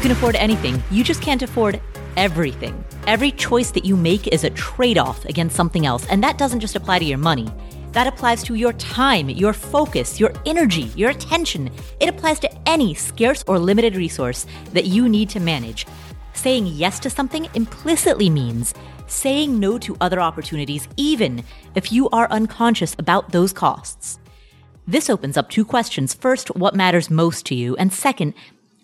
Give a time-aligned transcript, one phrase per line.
[0.00, 1.80] can afford anything, you just can't afford
[2.16, 2.84] everything.
[3.06, 6.60] Every choice that you make is a trade off against something else, and that doesn't
[6.60, 7.48] just apply to your money.
[7.92, 11.70] That applies to your time, your focus, your energy, your attention.
[11.98, 15.86] It applies to any scarce or limited resource that you need to manage.
[16.32, 18.74] Saying yes to something implicitly means
[19.06, 21.42] saying no to other opportunities, even
[21.74, 24.20] if you are unconscious about those costs.
[24.86, 26.14] This opens up two questions.
[26.14, 27.76] First, what matters most to you?
[27.76, 28.34] And second,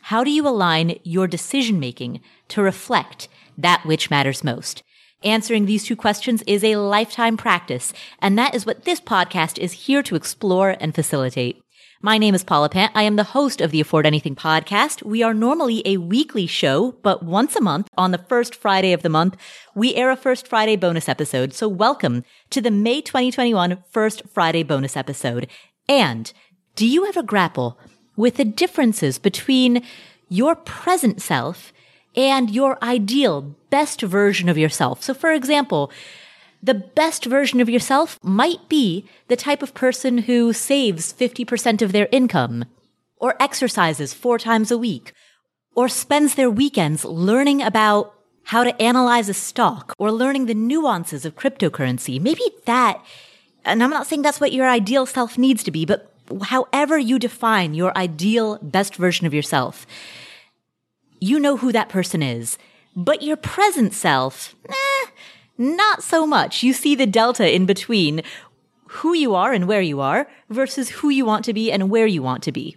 [0.07, 3.27] how do you align your decision making to reflect
[3.59, 4.85] that which matters most?
[5.25, 7.93] Answering these two questions is a lifetime practice,
[8.23, 11.61] and that is what this podcast is here to explore and facilitate.
[12.01, 12.93] My name is Paula Pant.
[12.95, 15.03] I am the host of the Afford Anything podcast.
[15.03, 19.03] We are normally a weekly show, but once a month on the first Friday of
[19.03, 19.37] the month,
[19.75, 21.53] we air a First Friday bonus episode.
[21.53, 25.49] So welcome to the May 2021 First Friday bonus episode.
[25.89, 26.33] And
[26.77, 27.77] do you ever grapple
[28.17, 29.83] with the differences between
[30.29, 31.73] your present self
[32.17, 35.03] and your ideal best version of yourself.
[35.03, 35.93] So for example,
[36.63, 41.93] the best version of yourself might be the type of person who saves 50% of
[41.93, 42.65] their income
[43.19, 45.13] or exercises four times a week
[45.75, 51.25] or spends their weekends learning about how to analyze a stock or learning the nuances
[51.25, 52.21] of cryptocurrency.
[52.21, 53.05] Maybe that,
[53.65, 57.19] and I'm not saying that's what your ideal self needs to be, but however you
[57.19, 59.87] define your ideal best version of yourself,
[61.21, 62.59] you know who that person is.
[62.95, 65.11] But your present self, eh,
[65.59, 66.63] not so much.
[66.63, 68.23] You see the delta in between
[68.89, 72.07] who you are and where you are versus who you want to be and where
[72.07, 72.77] you want to be.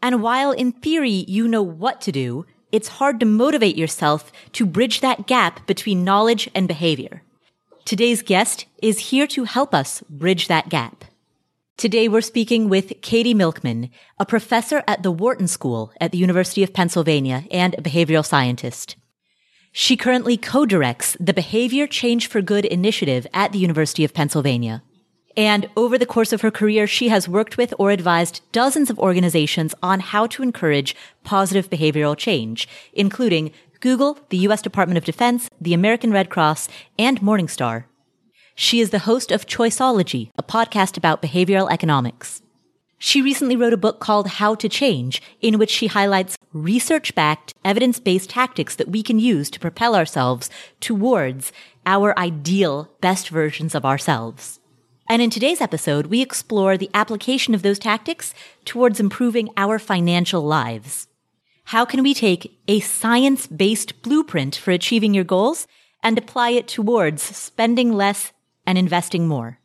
[0.00, 4.66] And while in theory you know what to do, it's hard to motivate yourself to
[4.66, 7.22] bridge that gap between knowledge and behavior.
[7.84, 11.04] Today's guest is here to help us bridge that gap.
[11.78, 16.64] Today we're speaking with Katy Milkman, a professor at the Wharton School at the University
[16.64, 18.96] of Pennsylvania and a behavioral scientist.
[19.70, 24.82] She currently co-directs the Behavior Change for Good initiative at the University of Pennsylvania.
[25.36, 28.98] And over the course of her career, she has worked with or advised dozens of
[28.98, 34.62] organizations on how to encourage positive behavioral change, including Google, the U.S.
[34.62, 37.84] Department of Defense, the American Red Cross, and Morningstar.
[38.60, 42.42] She is the host of Choiceology, a podcast about behavioral economics.
[42.98, 47.54] She recently wrote a book called How to Change, in which she highlights research backed,
[47.64, 51.52] evidence based tactics that we can use to propel ourselves towards
[51.86, 54.58] our ideal best versions of ourselves.
[55.08, 60.42] And in today's episode, we explore the application of those tactics towards improving our financial
[60.42, 61.06] lives.
[61.66, 65.68] How can we take a science based blueprint for achieving your goals
[66.02, 68.32] and apply it towards spending less
[68.68, 69.58] and investing more.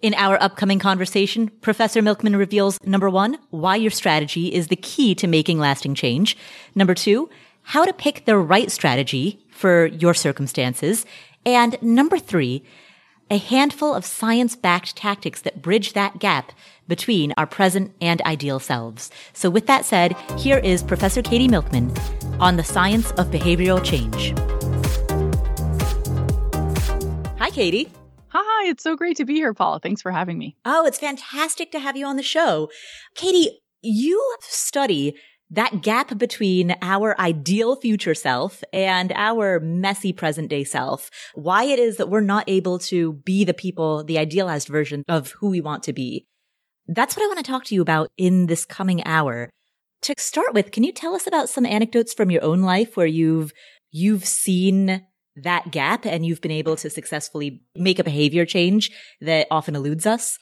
[0.00, 5.14] In our upcoming conversation, Professor Milkman reveals number one, why your strategy is the key
[5.14, 6.36] to making lasting change.
[6.74, 7.30] Number two,
[7.62, 11.06] how to pick the right strategy for your circumstances.
[11.46, 12.64] And number three,
[13.30, 16.50] a handful of science backed tactics that bridge that gap
[16.88, 19.08] between our present and ideal selves.
[19.32, 21.94] So with that said, here is Professor Katy Milkman
[22.40, 24.36] on the science of behavioral change.
[27.38, 27.88] Hi, Katy.
[28.34, 29.78] Hi, it's so great to be here, Paula.
[29.78, 30.56] Thanks for having me.
[30.64, 32.70] Oh, it's fantastic to have you on the show.
[33.14, 35.14] Katy, you study
[35.50, 41.78] that gap between our ideal future self and our messy present day self, why it
[41.78, 45.60] is that we're not able to be the people, the idealized version of who we
[45.60, 46.24] want to be.
[46.88, 49.50] That's what I want to talk to you about in this coming hour.
[50.02, 53.04] To start with, can you tell us about some anecdotes from your own life where
[53.04, 53.52] you've,
[53.90, 55.06] you've seen
[55.36, 60.06] that gap and you've been able to successfully make a behavior change that often eludes
[60.06, 60.38] us?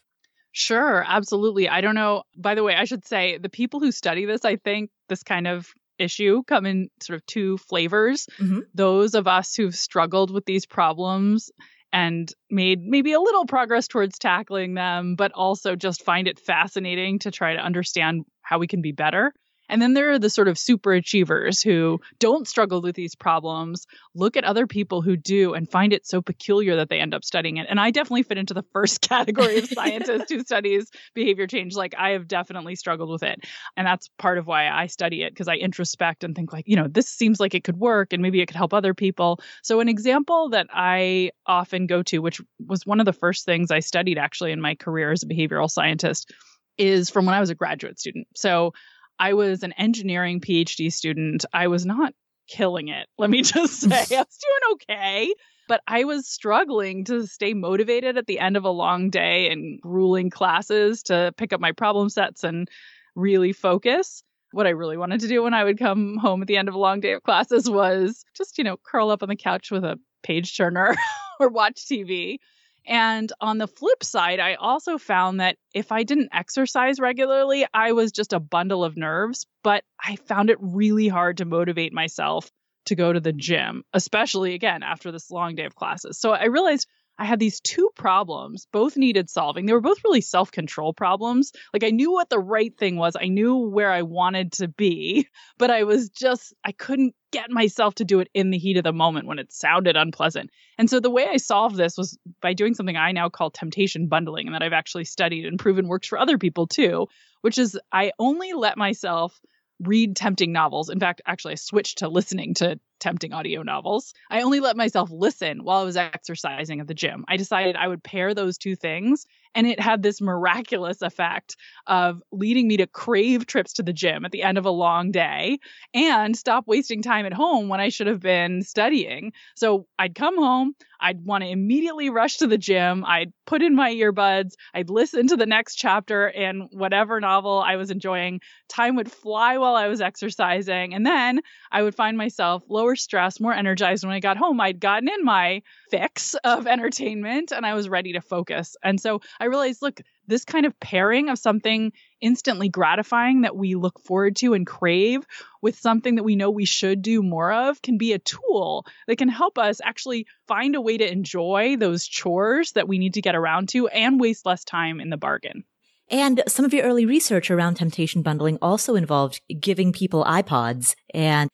[0.53, 1.69] Sure, absolutely.
[1.69, 2.25] I don't know.
[2.37, 5.47] By the way, I should say the people who study this, I think this kind
[5.47, 5.69] of
[5.99, 8.27] issue come in sort of two flavors.
[8.41, 8.61] Mm-hmm.
[8.75, 11.51] Those of us who've struggled with these problems
[11.93, 17.19] and made maybe a little progress towards tackling them, but also just find it fascinating
[17.21, 19.33] to try to understand how we can be better.
[19.71, 23.87] And then there are the sort of super achievers who don't struggle with these problems,
[24.15, 27.25] look at other people who do and find it so peculiar that they end up
[27.25, 27.67] studying it.
[27.71, 31.75] And I definitely fit into the first category of scientist who studies behavior change.
[31.75, 33.45] Like I have definitely struggled with it.
[33.77, 36.77] And that's part of why I study it because I introspect and think like, you
[36.77, 39.41] know, this seems like it could work and maybe it could help other people.
[39.63, 43.71] So an example that I often go to, which was one of the first things
[43.71, 46.33] I studied actually in my career as a behavioral scientist,
[46.79, 48.27] is from when I was a graduate student.
[48.35, 48.73] So
[49.21, 51.45] I was an engineering PhD student.
[51.53, 52.15] I was not
[52.49, 53.07] killing it.
[53.19, 55.33] Let me just say, I was doing okay,
[55.69, 59.79] but I was struggling to stay motivated at the end of a long day and
[59.81, 62.67] grueling classes to pick up my problem sets and
[63.15, 64.25] really focus.
[64.53, 66.75] what I really wanted to do when I would come home at the end of
[66.75, 69.85] a long day of classes was just, you know, curl up on the couch with
[69.85, 70.97] a page turner
[71.41, 72.39] or watch TV.
[72.87, 77.93] And on the flip side, I also found that if I didn't exercise regularly, I
[77.93, 82.51] was just a bundle of nerves, but I found it really hard to motivate myself
[82.87, 86.19] to go to the gym, especially again after this long day of classes.
[86.19, 86.89] So I realized
[87.21, 89.67] I had these two problems, both needed solving.
[89.67, 91.53] They were both really self control problems.
[91.75, 95.29] Like I knew what the right thing was, I knew where I wanted to be,
[95.59, 98.85] but I was just, I couldn't get myself to do it in the heat of
[98.85, 100.51] the moment when it sounded unpleasant.
[100.79, 104.09] And so the way I solved this was by doing something I now call temptation
[104.09, 107.07] bundling and that I've actually studied and proven works for other people too,
[107.43, 109.39] which is I only let myself
[109.81, 110.91] read tempting novels.
[110.91, 114.13] In fact, actually, I switched to listening to tempting audio novels.
[114.31, 117.25] I only let myself listen while I was exercising at the gym.
[117.29, 121.57] I decided I would pair those two things and it had this miraculous effect
[121.87, 125.11] of leading me to crave trips to the gym at the end of a long
[125.11, 125.59] day
[125.95, 129.33] and stop wasting time at home when I should have been studying.
[129.57, 133.75] So I'd come home, I'd want to immediately rush to the gym, I'd put in
[133.75, 138.41] my earbuds, I'd listen to the next chapter in whatever novel I was enjoying.
[138.69, 140.95] Time would fly while I was exercising.
[140.95, 141.41] And then
[141.73, 144.61] I would find myself lower stress, more energized when I got home.
[144.61, 148.77] I'd gotten in my fix of entertainment and I was ready to focus.
[148.83, 153.75] And so I realized, look, this kind of pairing of something instantly gratifying that we
[153.75, 155.27] look forward to and crave
[155.61, 159.17] with something that we know we should do more of can be a tool that
[159.17, 163.23] can help us actually find a way to enjoy those chores that we need to
[163.23, 165.65] get around to and waste less time in the bargain.
[166.09, 171.49] And some of your early research around temptation bundling also involved giving people iPods and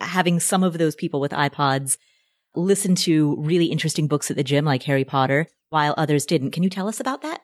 [0.00, 1.96] having some of those people with iPods
[2.54, 6.52] listen to really interesting books at the gym, like Harry Potter, while others didn't.
[6.52, 7.40] Can you tell us about that?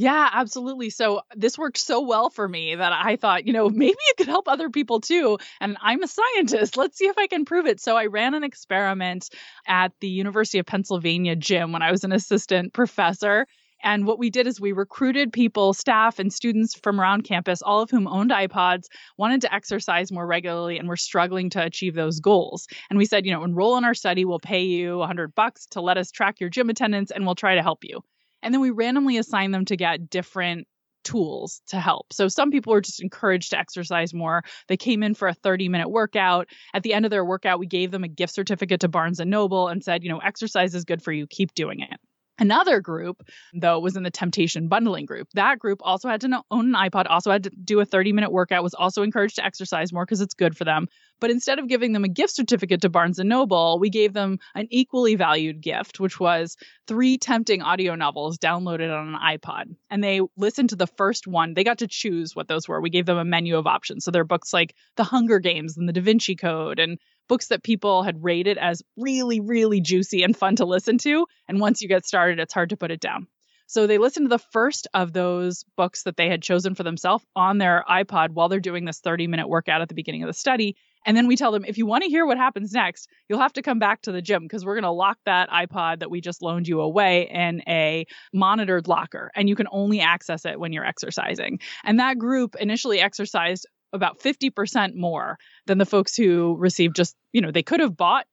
[0.00, 0.90] Yeah, absolutely.
[0.90, 4.28] So this worked so well for me that I thought, you know, maybe it could
[4.28, 5.38] help other people too.
[5.60, 6.76] And I'm a scientist.
[6.76, 7.80] Let's see if I can prove it.
[7.80, 9.28] So I ran an experiment
[9.66, 13.46] at the University of Pennsylvania gym when I was an assistant professor.
[13.82, 17.80] And what we did is we recruited people, staff, and students from around campus, all
[17.80, 18.86] of whom owned iPods,
[19.18, 22.66] wanted to exercise more regularly, and were struggling to achieve those goals.
[22.90, 24.24] And we said, you know, enroll in our study.
[24.24, 27.54] We'll pay you 100 bucks to let us track your gym attendance, and we'll try
[27.54, 28.00] to help you.
[28.48, 30.66] And then we randomly assigned them to get different
[31.04, 32.14] tools to help.
[32.14, 34.42] So some people were just encouraged to exercise more.
[34.68, 36.48] They came in for a 30 minute workout.
[36.72, 39.30] At the end of their workout, we gave them a gift certificate to Barnes and
[39.30, 41.26] Noble and said, you know, exercise is good for you.
[41.26, 42.00] Keep doing it.
[42.38, 45.28] Another group, though, was in the temptation bundling group.
[45.34, 48.30] That group also had to own an iPod, also had to do a 30 minute
[48.30, 50.86] workout, was also encouraged to exercise more because it's good for them.
[51.20, 54.38] But instead of giving them a gift certificate to Barnes and Noble, we gave them
[54.54, 56.56] an equally valued gift, which was
[56.86, 59.74] three tempting audio novels downloaded on an iPod.
[59.90, 61.54] And they listened to the first one.
[61.54, 62.80] They got to choose what those were.
[62.80, 64.04] We gave them a menu of options.
[64.04, 67.62] So they're books like The Hunger Games and The Da Vinci Code and books that
[67.62, 71.26] people had rated as really, really juicy and fun to listen to.
[71.46, 73.26] And once you get started, it's hard to put it down.
[73.68, 77.22] So they listened to the first of those books that they had chosen for themselves
[77.36, 80.32] on their iPod while they're doing this 30 minute workout at the beginning of the
[80.32, 80.74] study.
[81.04, 83.52] And then we tell them, if you want to hear what happens next, you'll have
[83.52, 86.22] to come back to the gym because we're going to lock that iPod that we
[86.22, 89.30] just loaned you away in a monitored locker.
[89.36, 91.60] And you can only access it when you're exercising.
[91.84, 97.40] And that group initially exercised about 50% more than the folks who received just, you
[97.40, 98.26] know, they could have bought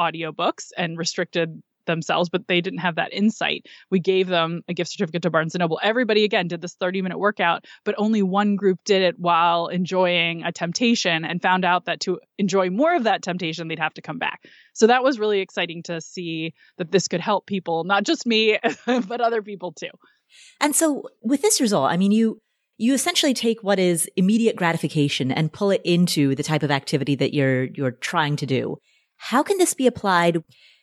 [0.00, 3.66] audiobooks and restricted themselves, but they didn't have that insight.
[3.90, 5.80] We gave them a gift certificate to Barnes and Noble.
[5.82, 10.44] Everybody again did this 30 minute workout, but only one group did it while enjoying
[10.44, 14.02] a temptation and found out that to enjoy more of that temptation, they'd have to
[14.02, 14.44] come back.
[14.74, 18.58] So that was really exciting to see that this could help people, not just me,
[18.86, 19.90] but other people too.
[20.60, 22.40] And so with this result, I mean, you,
[22.78, 27.16] you essentially take what is immediate gratification and pull it into the type of activity
[27.16, 28.78] that you're, you're trying to do.
[29.16, 30.42] How can this be applied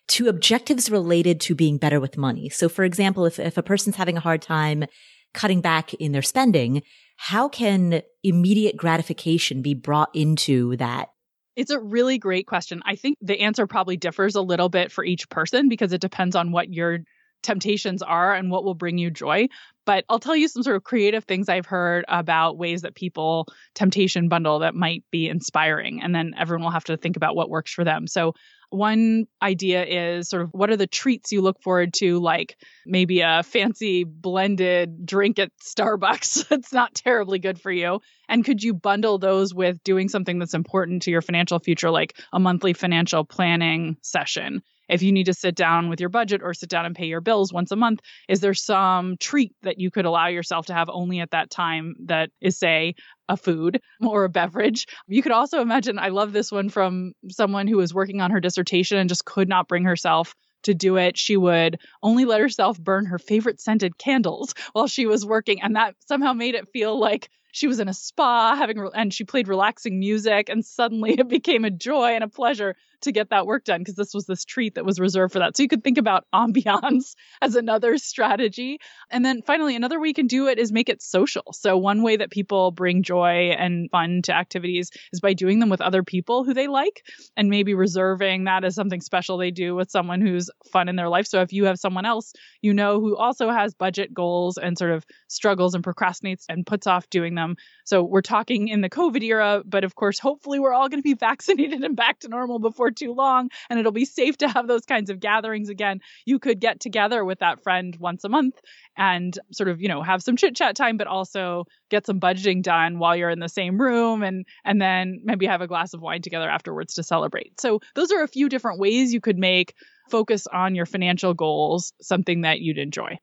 [0.10, 2.50] to objectives related to being better with money?
[2.50, 4.86] So for example, if, if a person's having a hard time
[5.34, 6.84] cutting back in their spending,
[7.16, 11.10] how can immediate gratification be brought into that?
[11.56, 12.82] It's a really great question.
[12.86, 16.36] I think the answer probably differs a little bit for each person because it depends
[16.36, 17.00] on what your
[17.44, 19.48] temptations are and what will bring you joy.
[19.86, 23.48] But I'll tell you some sort of creative things I've heard about ways that people
[23.76, 26.02] temptation bundle that might be inspiring.
[26.02, 28.08] And then everyone will have to think about what works for them.
[28.08, 28.34] So
[28.70, 33.22] one idea is sort of what are the treats you look forward to, like maybe
[33.22, 38.02] a fancy blended drink at Starbucks that's not terribly good for you.
[38.28, 42.18] And could you bundle those with doing something that's important to your financial future, like
[42.34, 44.62] a monthly financial planning session?
[44.90, 47.22] If you need to sit down with your budget or sit down and pay your
[47.22, 50.90] bills once a month, is there some treat that you could allow yourself to have
[50.90, 52.96] only at that time that is, say,
[53.28, 54.88] a food or a beverage.
[55.08, 58.40] You could also imagine, I love this one from someone who was working on her
[58.40, 61.18] dissertation and just could not bring herself to do it.
[61.18, 65.62] She would only let herself burn her favorite scented candles while she was working.
[65.62, 69.24] And that somehow made it feel like she was in a spa having, and she
[69.24, 70.50] played relaxing music.
[70.50, 73.96] And suddenly it became a joy and a pleasure to get that work done because
[73.96, 75.58] this was this treat that was reserved for that.
[75.58, 78.80] So you could think about ambiance as another strategy.
[79.10, 81.46] And then finally, another way you can do it is make it social.
[81.54, 85.70] So one way that people bring joy and fun to activities is by doing them
[85.70, 87.04] with other people who they like
[87.36, 91.10] and maybe reserving that as something special they do with someone who's fun in their
[91.10, 91.28] life.
[91.28, 92.34] So if you have someone else
[92.66, 96.88] you know who also has budget goals and sort of struggles and procrastinates and puts
[96.88, 97.56] off doing them.
[97.86, 101.08] So we're talking in the COVID era, but of course, hopefully we're all going to
[101.08, 104.68] be vaccinated and back to normal before too long and it'll be safe to have
[104.68, 106.00] those kinds of gatherings again.
[106.26, 108.56] You could get together with that friend once a month
[108.98, 112.62] and sort of, you know, have some chit chat time, but also get some budgeting
[112.62, 116.02] done while you're in the same room and and then maybe have a glass of
[116.02, 117.60] wine together afterwards to celebrate.
[117.60, 119.74] So those are a few different ways you could make
[120.10, 123.18] focus on your financial goals something that you'd enjoy.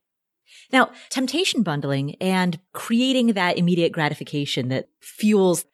[0.73, 5.65] Now, temptation bundling and creating that immediate gratification that fuels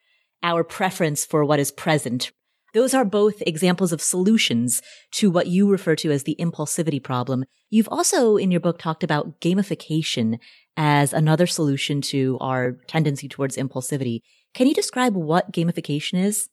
[0.43, 2.31] our preference for what is present
[2.73, 7.45] those are both examples of solutions to what you refer to as the impulsivity problem.
[7.69, 10.39] You've also in your book talked about gamification
[10.77, 14.21] as another solution to our tendency towards impulsivity.
[14.53, 16.49] Can you describe what gamification is?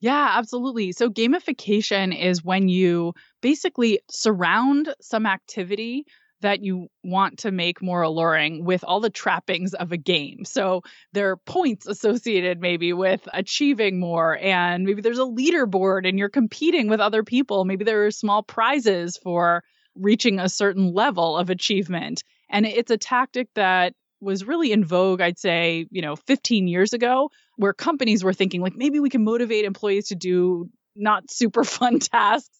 [0.00, 0.92] Yeah, absolutely.
[0.92, 6.04] So gamification is when you basically surround some activity
[6.40, 10.44] that you want to make more alluring with all the trappings of a game.
[10.44, 16.18] So there are points associated maybe with achieving more, and maybe there's a leaderboard and
[16.18, 17.64] you're competing with other people.
[17.64, 19.64] Maybe there are small prizes for
[19.94, 22.22] reaching a certain level of achievement.
[22.50, 26.92] And it's a tactic that was really in vogue, I'd say, you know, 15 years
[26.92, 31.64] ago, where companies were thinking, like, maybe we can motivate employees to do not super
[31.64, 32.50] fun tasks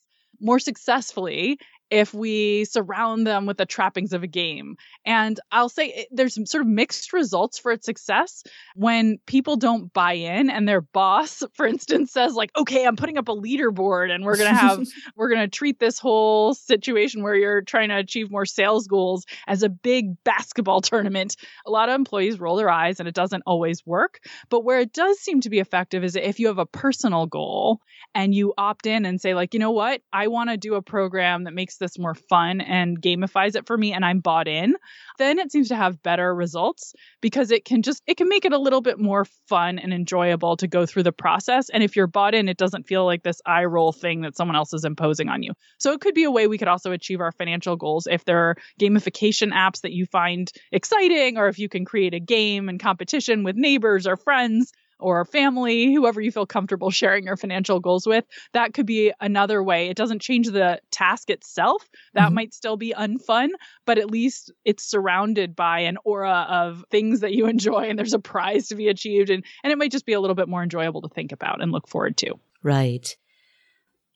[0.41, 1.59] more successfully
[1.91, 4.77] if we surround them with the trappings of a game.
[5.05, 8.43] And I'll say it, there's sort of mixed results for its success
[8.75, 13.19] when people don't buy in and their boss, for instance, says like, "Okay, I'm putting
[13.19, 14.85] up a leaderboard and we're going to have
[15.17, 19.25] we're going to treat this whole situation where you're trying to achieve more sales goals
[19.47, 23.45] as a big basketball tournament." A lot of employees roll their eyes and it doesn't
[23.47, 24.21] always work.
[24.49, 27.81] But where it does seem to be effective is if you have a personal goal
[28.15, 30.03] and you opt in and say like, "You know what?
[30.13, 33.67] I want to do a program that makes makes this more fun and gamifies it
[33.67, 34.75] for me and I'm bought in,
[35.19, 38.53] then it seems to have better results because it can just it can make it
[38.53, 42.07] a little bit more fun and enjoyable to go through the process and if you're
[42.07, 45.29] bought in it doesn't feel like this eye roll thing that someone else is imposing
[45.29, 45.53] on you.
[45.79, 48.51] So it could be a way we could also achieve our financial goals if there
[48.51, 52.81] are gamification apps that you find exciting or if you can create a game and
[52.81, 58.07] competition with neighbors or friends or family, whoever you feel comfortable sharing your financial goals
[58.07, 58.25] with.
[58.53, 59.89] That could be another way.
[59.89, 61.89] It doesn't change the task itself.
[62.15, 62.35] That mm-hmm.
[62.35, 63.51] might still be unfun,
[63.85, 68.15] but at least it's surrounded by an aura of things that you enjoy and there's
[68.15, 70.63] a prize to be achieved and and it might just be a little bit more
[70.63, 72.35] enjoyable to think about and look forward to.
[72.63, 73.17] Right.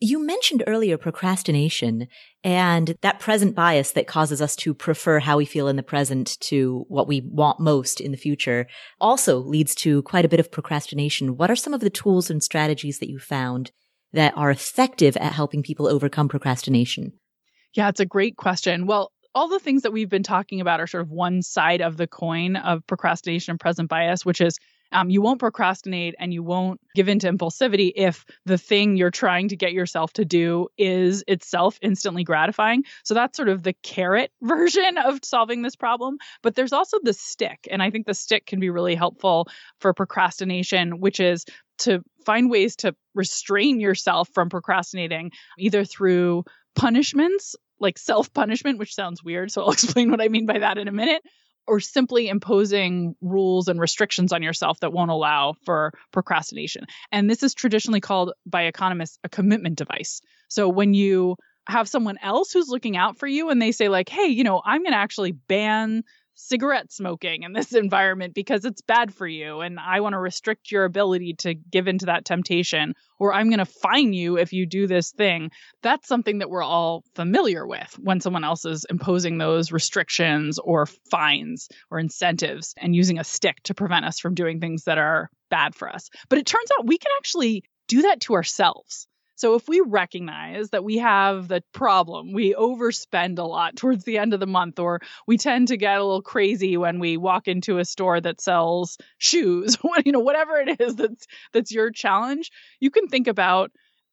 [0.03, 2.09] You mentioned earlier procrastination
[2.43, 6.41] and that present bias that causes us to prefer how we feel in the present
[6.41, 8.67] to what we want most in the future
[8.99, 11.37] also leads to quite a bit of procrastination.
[11.37, 13.73] What are some of the tools and strategies that you found
[14.15, 17.13] that are effective at helping people overcome procrastination?
[17.75, 18.87] Yeah, it's a great question.
[18.87, 21.99] Well, all the things that we've been talking about are sort of one side of
[21.99, 24.59] the coin of procrastination and present bias, which is
[24.93, 29.11] um, you won't procrastinate and you won't give in to impulsivity if the thing you're
[29.11, 32.85] trying to get yourself to do is itself instantly gratifying.
[33.05, 36.19] So that's sort of the carrot version of solving this problem.
[36.43, 37.69] But there's also the stick.
[37.71, 39.49] And I think the stick can be really helpful
[39.81, 41.45] for procrastination, which is
[41.79, 46.45] to find ways to restrain yourself from procrastinating, either through
[46.75, 49.51] punishments like self punishment, which sounds weird.
[49.51, 51.23] So I'll explain what I mean by that in a minute,
[51.67, 56.85] or simply imposing rules and restrictions on yourself that won't allow for procrastination.
[57.13, 60.21] And this is traditionally called by economists a commitment device.
[60.49, 61.37] So when you
[61.69, 64.61] have someone else who's looking out for you and they say like, "Hey, you know,
[64.65, 66.03] I'm going to actually ban
[66.49, 70.71] cigarette smoking in this environment because it's bad for you and I want to restrict
[70.71, 74.67] your ability to give into that temptation or I'm going to fine you if you
[74.67, 75.51] do this thing.
[75.83, 80.87] That's something that we're all familiar with when someone else is imposing those restrictions or
[81.11, 85.31] fines or incentives and using a stick to prevent us from doing things that are
[85.51, 86.09] bad for us.
[86.29, 89.07] But it turns out we can actually do that to ourselves.
[89.41, 94.19] So if we recognize that we have the problem, we overspend a lot towards the
[94.19, 97.49] end of the month, or we tend to get a little crazy when we walk
[97.49, 102.51] into a store that sells shoes, you know, whatever it is that's that's your challenge,
[102.81, 103.71] you can think about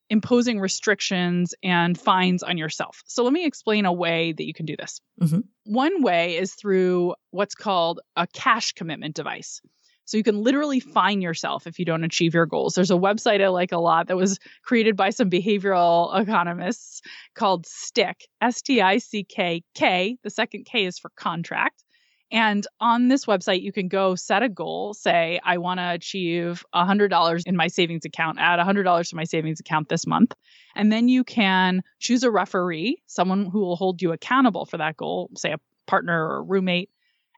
[0.10, 3.03] imposing restrictions and fines on yourself.
[3.05, 5.01] So let me explain a way that you can do this.
[5.22, 5.41] Mm-hmm.
[5.65, 9.62] One way is through what's called a cash commitment device.
[10.07, 12.73] So you can literally fine yourself if you don't achieve your goals.
[12.73, 17.01] There's a website I like a lot that was created by some behavioral economists
[17.35, 20.17] called Stick, S T I C K K.
[20.23, 21.83] The second K is for contract.
[22.31, 24.93] And on this website, you can go set a goal.
[24.93, 29.59] Say, I want to achieve $100 in my savings account, add $100 to my savings
[29.59, 30.33] account this month.
[30.73, 34.95] And then you can choose a referee, someone who will hold you accountable for that
[34.95, 36.89] goal, say a partner or a roommate.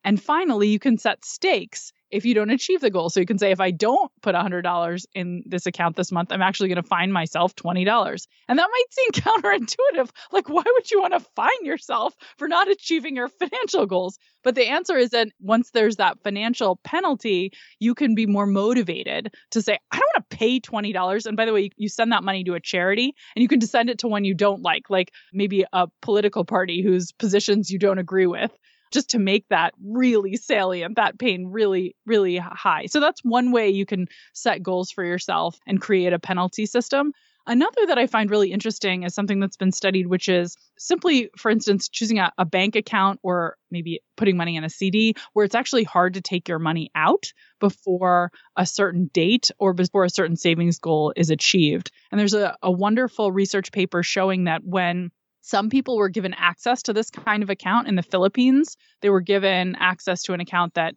[0.03, 3.09] And finally, you can set stakes if you don't achieve the goal.
[3.09, 6.41] So you can say, if I don't put $100 in this account this month, I'm
[6.41, 8.27] actually going to find myself $20.
[8.47, 10.09] And that might seem counterintuitive.
[10.31, 14.17] Like, why would you want to fine yourself for not achieving your financial goals?
[14.43, 19.33] But the answer is that once there's that financial penalty, you can be more motivated
[19.51, 21.25] to say, I don't want to pay $20.
[21.25, 23.89] And by the way, you send that money to a charity and you can send
[23.89, 27.99] it to one you don't like, like maybe a political party whose positions you don't
[27.99, 28.51] agree with
[28.91, 32.85] just to make that really salient, that pain really, really high.
[32.87, 37.13] So that's one way you can set goals for yourself and create a penalty system.
[37.47, 41.49] Another that I find really interesting is something that's been studied, which is simply, for
[41.49, 45.55] instance, choosing a, a, bank account or maybe putting money in a CD where it's
[45.55, 50.35] actually hard to take your money out before a certain date or before a certain
[50.35, 51.89] savings goal is achieved.
[52.11, 55.09] And there's a, a wonderful research paper showing that when
[55.49, 58.77] some people were given access to this kind of account in the Philippines.
[59.01, 60.93] They were given access to an account that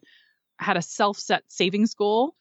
[0.59, 2.35] had a self set savings goal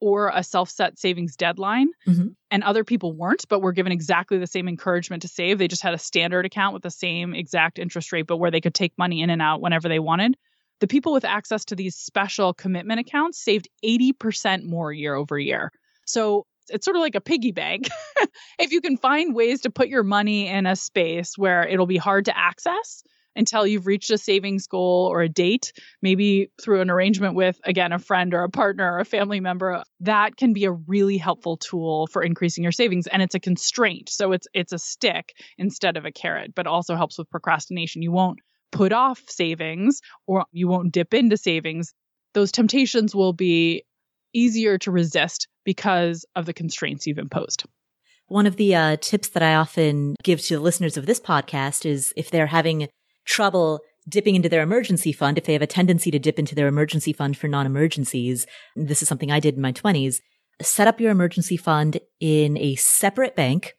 [0.00, 1.90] or a self set savings deadline.
[2.04, 2.28] Mm-hmm.
[2.50, 5.58] And other people weren't, but were given exactly the same encouragement to save.
[5.58, 8.60] They just had a standard account with the same exact interest rate, but where they
[8.60, 10.36] could take money in and out whenever they wanted.
[10.80, 15.70] The people with access to these special commitment accounts saved 80% more year over year.
[16.06, 17.88] So it's sort of like a piggy bank.
[18.58, 21.96] if you can find ways to put your money in a space where it'll be
[21.96, 23.02] hard to access
[23.34, 25.72] until you've reached a savings goal or a date,
[26.02, 29.82] maybe through an arrangement with, again, a friend or a partner or a family member,
[30.00, 33.06] that can be a really helpful tool for increasing your savings.
[33.06, 34.08] And it's a constraint.
[34.10, 38.02] So it's it's a stick instead of a carrot, but also helps with procrastination.
[38.02, 38.38] You won't
[38.70, 41.94] put off savings or you won't dip into savings.
[42.34, 43.84] Those temptations will be
[44.32, 47.64] easier to resist because of the constraints you've imposed.
[48.28, 51.84] One of the uh, tips that I often give to the listeners of this podcast
[51.84, 52.88] is if they're having
[53.26, 56.66] trouble dipping into their emergency fund, if they have a tendency to dip into their
[56.66, 60.16] emergency fund for non-emergencies, this is something I did in my 20s,
[60.60, 63.74] set up your emergency fund in a separate bank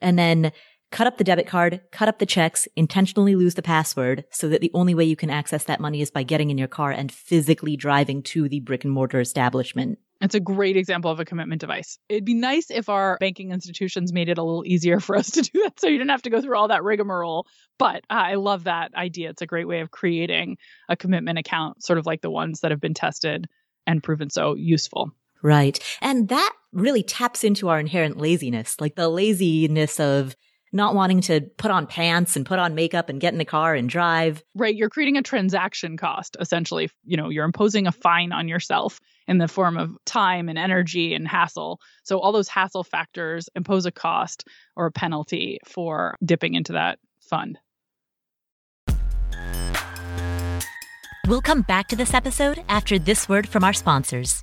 [0.00, 0.52] and then
[0.90, 4.60] cut up the debit card, cut up the checks, intentionally lose the password so that
[4.60, 7.12] the only way you can access that money is by getting in your car and
[7.12, 9.98] physically driving to the brick and mortar establishment.
[10.20, 11.98] It's a great example of a commitment device.
[12.08, 15.42] It'd be nice if our banking institutions made it a little easier for us to
[15.42, 17.46] do that so you didn't have to go through all that rigmarole.
[17.78, 19.30] But uh, I love that idea.
[19.30, 20.56] It's a great way of creating
[20.88, 23.46] a commitment account, sort of like the ones that have been tested
[23.86, 25.12] and proven so useful.
[25.40, 25.78] Right.
[26.00, 30.36] And that really taps into our inherent laziness, like the laziness of
[30.72, 33.74] not wanting to put on pants and put on makeup and get in the car
[33.74, 34.42] and drive.
[34.54, 34.74] Right.
[34.74, 36.90] You're creating a transaction cost, essentially.
[37.04, 41.14] You know, you're imposing a fine on yourself in the form of time and energy
[41.14, 41.80] and hassle.
[42.04, 44.44] So all those hassle factors impose a cost
[44.76, 47.58] or a penalty for dipping into that fund.
[51.26, 54.42] We'll come back to this episode after this word from our sponsors.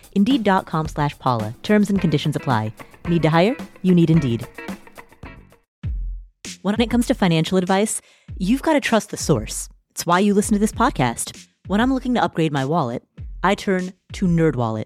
[0.13, 1.55] Indeed.com slash Paula.
[1.63, 2.73] Terms and conditions apply.
[3.07, 3.55] Need to hire?
[3.81, 4.47] You need Indeed.
[6.61, 8.01] When it comes to financial advice,
[8.37, 9.67] you've got to trust the source.
[9.89, 11.47] It's why you listen to this podcast.
[11.67, 13.03] When I'm looking to upgrade my wallet,
[13.43, 14.85] I turn to NerdWallet.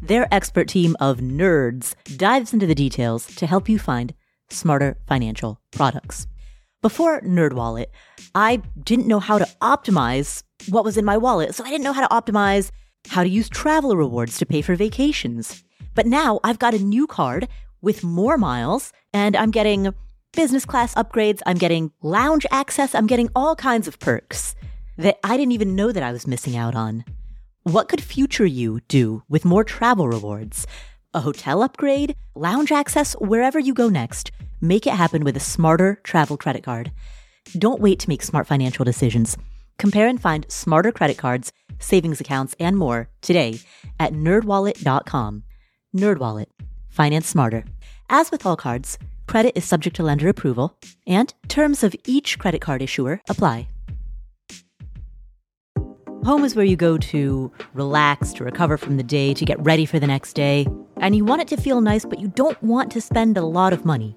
[0.00, 4.14] Their expert team of nerds dives into the details to help you find
[4.50, 6.26] smarter financial products.
[6.82, 7.86] Before NerdWallet,
[8.34, 11.92] I didn't know how to optimize what was in my wallet, so I didn't know
[11.92, 12.70] how to optimize
[13.08, 15.64] how to use travel rewards to pay for vacations.
[15.94, 17.48] But now I've got a new card
[17.80, 19.94] with more miles, and I'm getting
[20.32, 24.54] business class upgrades, I'm getting lounge access, I'm getting all kinds of perks
[24.98, 27.04] that I didn't even know that I was missing out on.
[27.62, 30.66] What could future you do with more travel rewards?
[31.14, 34.30] A hotel upgrade, lounge access, wherever you go next.
[34.60, 36.92] Make it happen with a smarter travel credit card.
[37.58, 39.36] Don't wait to make smart financial decisions.
[39.78, 43.60] Compare and find smarter credit cards, savings accounts, and more today
[44.00, 45.42] at nerdwallet.com.
[45.94, 46.46] Nerdwallet.
[46.88, 47.64] Finance smarter.
[48.08, 52.60] As with all cards, credit is subject to lender approval, and terms of each credit
[52.60, 53.68] card issuer apply.
[56.24, 59.86] Home is where you go to relax, to recover from the day, to get ready
[59.86, 60.66] for the next day.
[60.96, 63.72] And you want it to feel nice, but you don't want to spend a lot
[63.72, 64.16] of money.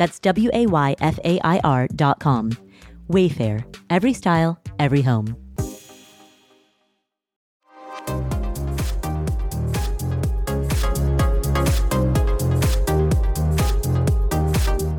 [0.00, 2.52] That's W A Y F A I R dot com.
[3.10, 5.36] Wayfair, every style, every home.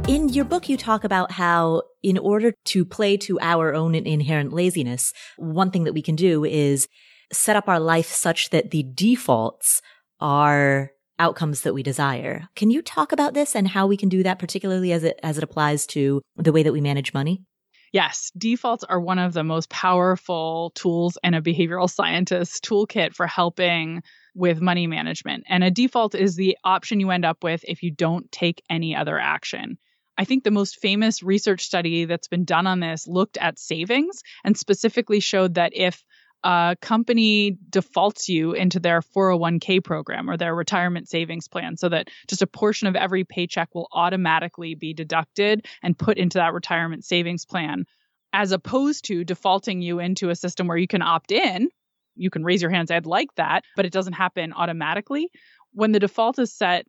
[0.07, 4.53] In your book, you talk about how, in order to play to our own inherent
[4.53, 6.87] laziness, one thing that we can do is
[7.33, 9.81] set up our life such that the defaults
[10.19, 12.47] are outcomes that we desire.
[12.55, 15.37] Can you talk about this and how we can do that, particularly as it as
[15.37, 17.43] it applies to the way that we manage money?
[17.91, 23.27] Yes, defaults are one of the most powerful tools in a behavioral scientist toolkit for
[23.27, 24.01] helping
[24.33, 25.43] with money management.
[25.49, 28.95] And a default is the option you end up with if you don't take any
[28.95, 29.77] other action.
[30.17, 34.21] I think the most famous research study that's been done on this looked at savings
[34.43, 36.03] and specifically showed that if
[36.43, 42.09] a company defaults you into their 401k program or their retirement savings plan so that
[42.27, 47.05] just a portion of every paycheck will automatically be deducted and put into that retirement
[47.05, 47.85] savings plan.
[48.33, 51.69] As opposed to defaulting you into a system where you can opt in
[52.15, 55.29] you can raise your hands i'd like that but it doesn't happen automatically.
[55.73, 56.85] When the default is set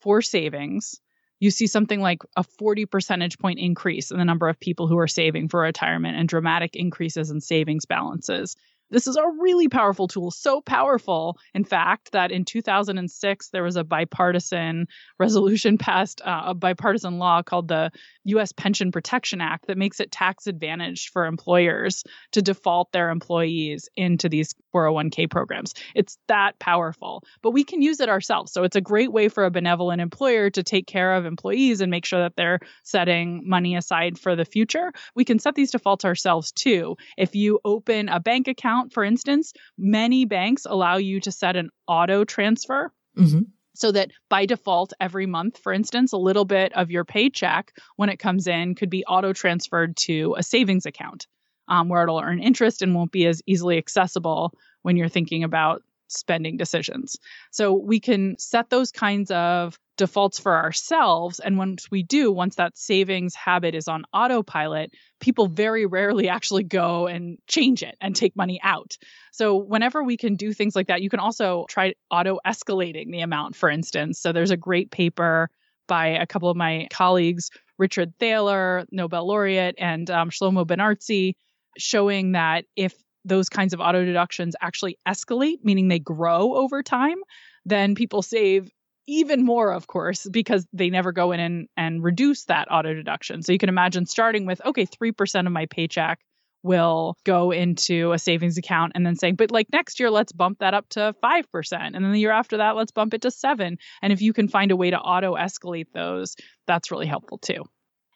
[0.00, 1.00] for savings
[1.38, 4.98] you see something like a 40 percentage point increase in the number of people who
[4.98, 8.56] are saving for retirement and dramatic increases in savings balances
[8.90, 13.76] this is a really powerful tool, so powerful, in fact, that in 2006 there was
[13.76, 14.86] a bipartisan
[15.18, 17.90] resolution passed, uh, a bipartisan law called the
[18.24, 18.52] U.S.
[18.52, 24.28] Pension Protection Act that makes it tax advantaged for employers to default their employees into
[24.28, 25.74] these 401k programs.
[25.94, 28.52] It's that powerful, but we can use it ourselves.
[28.52, 31.90] So it's a great way for a benevolent employer to take care of employees and
[31.90, 34.92] make sure that they're setting money aside for the future.
[35.14, 36.96] We can set these defaults ourselves too.
[37.16, 41.56] If you open a bank account, account, for instance, many banks allow you to set
[41.56, 42.92] an auto transfer.
[43.16, 43.40] Mm-hmm.
[43.74, 48.08] So that by default, every month, for instance, a little bit of your paycheck when
[48.08, 51.26] it comes in could be auto transferred to a savings account
[51.68, 55.82] um, where it'll earn interest and won't be as easily accessible when you're thinking about
[56.08, 57.16] spending decisions.
[57.50, 61.40] So we can set those kinds of defaults for ourselves.
[61.40, 66.64] And once we do, once that savings habit is on autopilot, people very rarely actually
[66.64, 68.96] go and change it and take money out.
[69.32, 73.20] So, whenever we can do things like that, you can also try auto escalating the
[73.20, 74.20] amount, for instance.
[74.20, 75.50] So, there's a great paper
[75.88, 81.34] by a couple of my colleagues Richard Thaler, Nobel laureate, and um, Shlomo Benartzi,
[81.76, 82.94] showing that if
[83.26, 87.18] those kinds of auto deductions actually escalate, meaning they grow over time,
[87.64, 88.70] then people save
[89.08, 93.42] even more, of course, because they never go in and, and reduce that auto deduction.
[93.42, 96.20] So you can imagine starting with, okay, 3% of my paycheck
[96.62, 100.58] will go into a savings account and then saying, but like next year, let's bump
[100.58, 101.72] that up to 5%.
[101.72, 103.78] And then the year after that, let's bump it to seven.
[104.02, 106.34] And if you can find a way to auto escalate those,
[106.66, 107.64] that's really helpful too.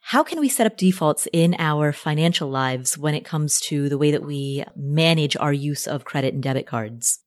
[0.01, 3.99] How can we set up defaults in our financial lives when it comes to the
[3.99, 7.21] way that we manage our use of credit and debit cards?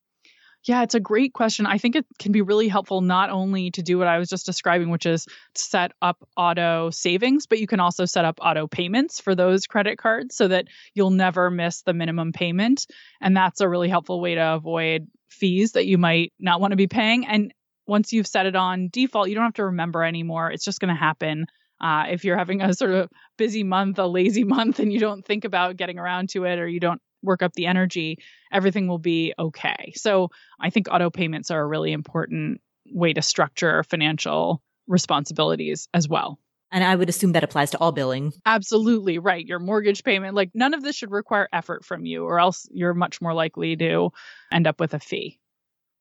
[0.65, 1.65] Yeah, it's a great question.
[1.65, 4.45] I think it can be really helpful not only to do what I was just
[4.45, 9.19] describing, which is set up auto savings, but you can also set up auto payments
[9.19, 12.87] for those credit cards so that you'll never miss the minimum payment.
[13.21, 16.77] And that's a really helpful way to avoid fees that you might not want to
[16.77, 17.25] be paying.
[17.25, 17.53] And
[17.85, 20.49] once you've set it on default, you don't have to remember anymore.
[20.49, 21.45] It's just going to happen.
[21.83, 25.25] Uh, if you're having a sort of busy month, a lazy month, and you don't
[25.25, 28.19] think about getting around to it, or you don't work up the energy,
[28.51, 29.91] everything will be okay.
[29.95, 36.07] So I think auto payments are a really important way to structure financial responsibilities as
[36.07, 36.39] well.
[36.71, 38.33] And I would assume that applies to all billing.
[38.45, 39.45] Absolutely right.
[39.45, 42.93] Your mortgage payment, like none of this should require effort from you, or else you're
[42.93, 44.09] much more likely to
[44.51, 45.39] end up with a fee.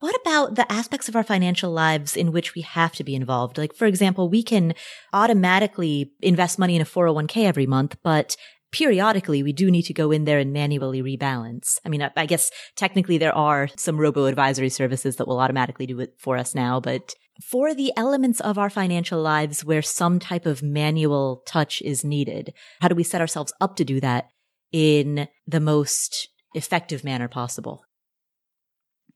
[0.02, 3.56] What about the aspects of our financial lives in which we have to be involved?
[3.56, 4.74] Like, for example, we can
[5.12, 8.36] automatically invest money in a 401k every month, but
[8.72, 11.78] periodically we do need to go in there and manually rebalance.
[11.86, 15.86] I mean, I, I guess technically there are some robo advisory services that will automatically
[15.86, 20.18] do it for us now, but for the elements of our financial lives where some
[20.18, 24.30] type of manual touch is needed, how do we set ourselves up to do that
[24.72, 27.84] in the most effective manner possible?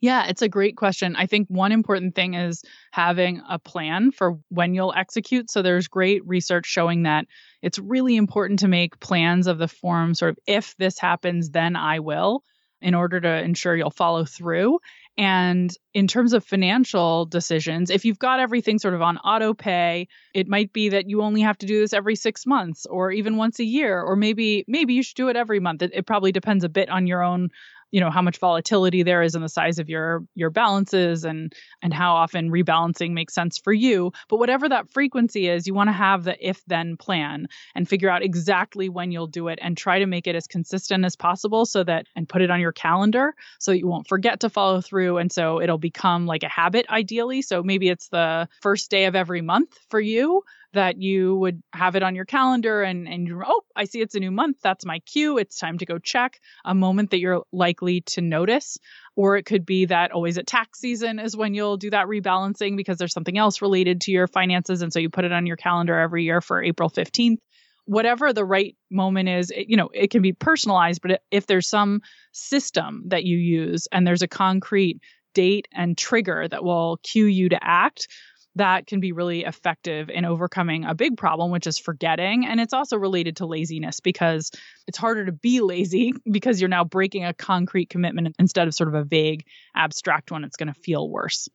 [0.01, 1.17] Yeah, it's a great question.
[1.17, 5.51] I think one important thing is having a plan for when you'll execute.
[5.51, 7.27] So there's great research showing that
[7.63, 11.77] it's really important to make plans of the form sort of if this happens, then
[11.77, 12.43] I will,
[12.83, 14.81] in order to ensure you'll follow through.
[15.17, 20.09] And in terms of financial decisions, if you've got everything sort of on auto pay,
[20.35, 23.39] it might be that you only have to do this every six months or even
[23.39, 25.81] once a year, or maybe maybe you should do it every month.
[25.81, 27.49] It, it probably depends a bit on your own
[27.91, 31.53] you know how much volatility there is in the size of your your balances and
[31.83, 34.13] and how often rebalancing makes sense for you.
[34.29, 38.11] But whatever that frequency is you want to have the if then plan and figure
[38.11, 41.67] out exactly when you'll do it and try to make it as consistent as possible
[41.67, 44.81] so that and put it on your calendar so that you won't forget to follow
[44.81, 45.19] through.
[45.19, 47.43] And so it'll become like a habit ideally.
[47.43, 50.43] So maybe it's the first day of every month for you
[50.77, 54.15] that you would have it on your calendar and and you oh I see it's
[54.15, 54.59] a new month.
[54.63, 55.39] That's my cue.
[55.39, 56.39] It's time to go check.
[56.65, 58.79] A moment that you're likely to notice.
[59.17, 62.77] Or it could be that always at tax season is when you'll do that rebalancing
[62.77, 65.57] because there's something else related to your finances and so you put it on your
[65.57, 67.39] calendar every year for April 15th
[67.87, 71.69] whatever the right moment is it, you know it can be personalized but if there's
[71.69, 72.01] some
[72.33, 75.01] system that you use and there's a concrete
[75.35, 78.09] date and trigger that will cue you to act
[78.57, 82.47] that can be really effective in overcoming a big problem, which is forgetting.
[82.47, 84.51] And it's also related to laziness because
[84.87, 88.89] it's harder to be lazy because you're now breaking a concrete commitment instead of sort
[88.89, 90.45] of a vague, abstract one.
[90.45, 91.49] It's going to feel worse.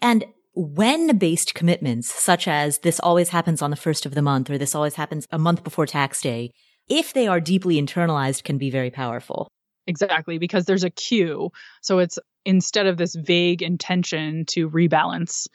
[0.00, 4.50] And when based commitments, such as this always happens on the first of the month
[4.50, 6.50] or this always happens a month before tax day,
[6.88, 9.48] if they are deeply internalized, can be very powerful.
[9.86, 11.50] Exactly, because there's a cue.
[11.82, 15.46] So it's instead of this vague intention to rebalance,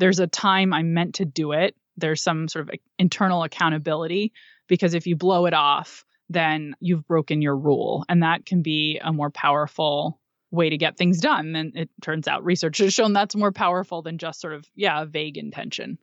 [0.00, 1.76] there's a time I'm meant to do it.
[1.96, 4.32] There's some sort of internal accountability
[4.66, 8.04] because if you blow it off, then you've broken your rule.
[8.08, 10.18] And that can be a more powerful
[10.50, 11.54] way to get things done.
[11.54, 15.04] And it turns out research has shown that's more powerful than just sort of, yeah,
[15.04, 15.98] vague intention.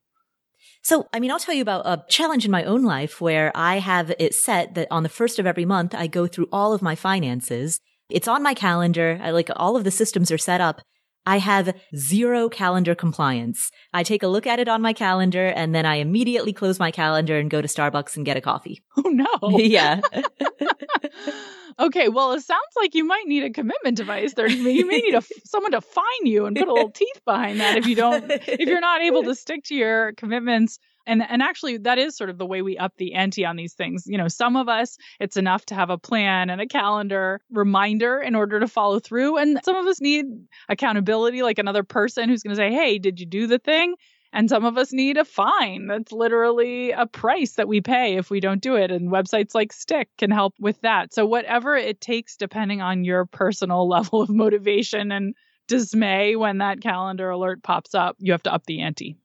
[0.84, 3.80] So, I mean, I'll tell you about a challenge in my own life where I
[3.80, 6.82] have it set that on the first of every month, I go through all of
[6.82, 7.80] my finances.
[8.10, 9.20] It's on my calendar.
[9.22, 10.82] I like all of the systems are set up
[11.28, 13.70] I have zero calendar compliance.
[13.94, 16.90] I take a look at it on my calendar and then I immediately close my
[16.90, 18.82] calendar and go to Starbucks and get a coffee.
[19.06, 19.60] Oh no.
[19.60, 20.02] yeah.
[21.80, 24.34] okay, well, it sounds like you might need a commitment device.
[24.34, 27.60] There, you may need a, someone to fine you and put a little teeth behind
[27.60, 31.42] that if you don't, if you're not able to stick to your commitments and and
[31.42, 34.04] actually that is sort of the way we up the ante on these things.
[34.06, 38.20] You know some of us it's enough to have a plan and a calendar reminder
[38.20, 40.26] in order to follow through and some of us need
[40.70, 43.96] accountability like another person who's going to say hey did you do the thing?
[44.34, 48.30] And some of us need a fine that's literally a price that we pay if
[48.30, 51.14] we don't do it and websites like stick can help with that.
[51.14, 55.34] So whatever it takes depending on your personal level of motivation and
[55.68, 59.18] dismay when that calendar alert pops up you have to up the ante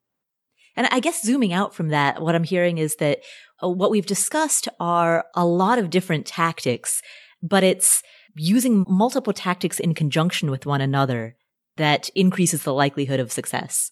[0.77, 3.21] and I guess zooming out from that, what I'm hearing is that
[3.63, 7.03] uh, what we've discussed are a lot of different tactics,
[7.43, 8.03] but it's
[8.37, 11.37] using multiple tactics in conjunction with one another
[11.77, 13.91] that increases the likelihood of success.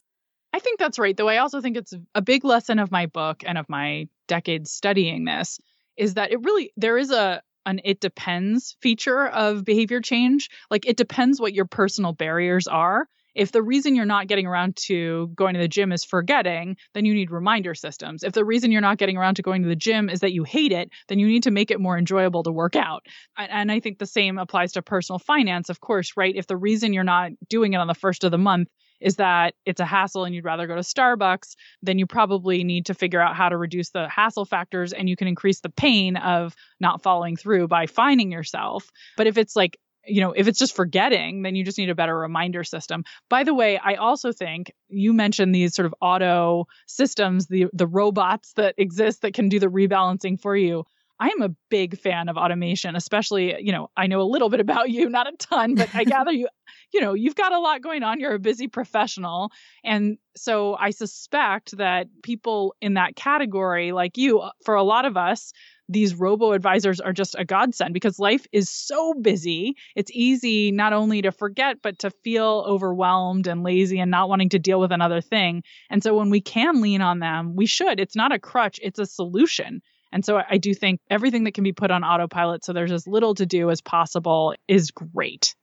[0.53, 1.17] I think that's right.
[1.17, 4.71] Though I also think it's a big lesson of my book and of my decades
[4.71, 5.61] studying this
[5.97, 10.49] is that it really there is a an it depends feature of behavior change.
[10.71, 13.07] Like it depends what your personal barriers are.
[13.35, 17.05] If the reason you're not getting around to going to the gym is forgetting, then
[17.05, 18.23] you need reminder systems.
[18.23, 20.45] If the reason you're not getting around to going to the gym is that you
[20.45, 23.05] hate it, then you need to make it more enjoyable to work out.
[23.37, 26.35] And I think the same applies to personal finance, of course, right?
[26.35, 28.69] If the reason you're not doing it on the first of the month
[29.01, 32.87] is that it's a hassle and you'd rather go to Starbucks, then you probably need
[32.87, 36.17] to figure out how to reduce the hassle factors and you can increase the pain
[36.17, 38.91] of not following through by fining yourself.
[39.17, 41.95] But if it's like, you know, if it's just forgetting, then you just need a
[41.95, 43.05] better reminder system.
[43.29, 47.87] By the way, I also think you mentioned these sort of auto systems, the the
[47.87, 50.85] robots that exist that can do the rebalancing for you.
[51.23, 54.61] I am a big fan of automation, especially, you know, I know a little bit
[54.61, 56.49] about you, not a ton, but I gather you
[56.93, 58.21] you know, you've got a lot going on.
[58.21, 59.53] You're a busy professional.
[59.85, 65.05] And so I suspect that people in that category, like you, uh, for a lot
[65.05, 65.53] of us,
[65.91, 69.75] these robo advisors are just a godsend because life is so busy.
[69.97, 74.51] It's easy not only to forget, but to feel overwhelmed and lazy and not wanting
[74.51, 75.65] to deal with another thing.
[75.91, 77.99] And so when we can lean on them, we should.
[77.99, 79.83] It's not a crutch, it's a solution.
[80.13, 83.07] And so I do think everything that can be put on autopilot so there's as
[83.07, 85.55] little to do as possible is great.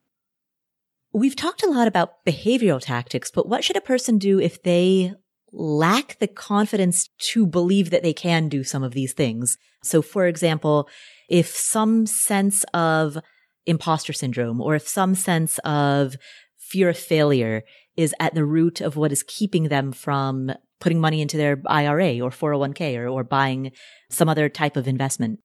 [1.14, 5.14] We've talked a lot about behavioral tactics, but what should a person do if they
[5.58, 9.58] lack the confidence to believe that they can do some of these things?
[9.84, 10.88] So, for example,
[11.30, 13.18] if some sense of
[13.66, 16.16] imposter syndrome or if some sense of
[16.58, 17.64] fear of failure
[17.96, 22.20] is at the root of what is keeping them from putting money into their IRA
[22.20, 23.72] or 401k or, or buying
[24.10, 25.40] some other type of investment.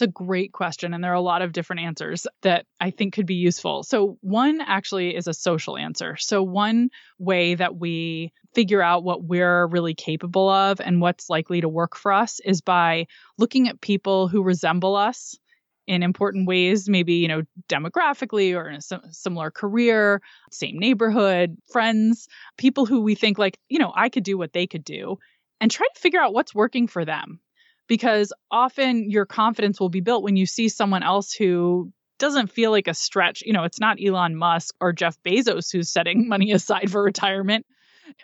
[0.00, 3.12] It's a great question, and there are a lot of different answers that I think
[3.12, 3.82] could be useful.
[3.82, 6.16] So, one actually is a social answer.
[6.16, 11.60] So, one way that we figure out what we're really capable of and what's likely
[11.60, 15.36] to work for us is by looking at people who resemble us
[15.86, 22.26] in important ways, maybe, you know, demographically or in a similar career, same neighborhood, friends,
[22.56, 25.18] people who we think like, you know, I could do what they could do
[25.60, 27.38] and try to figure out what's working for them
[27.90, 32.70] because often your confidence will be built when you see someone else who doesn't feel
[32.70, 33.42] like a stretch.
[33.44, 37.66] You know, it's not Elon Musk or Jeff Bezos who's setting money aside for retirement,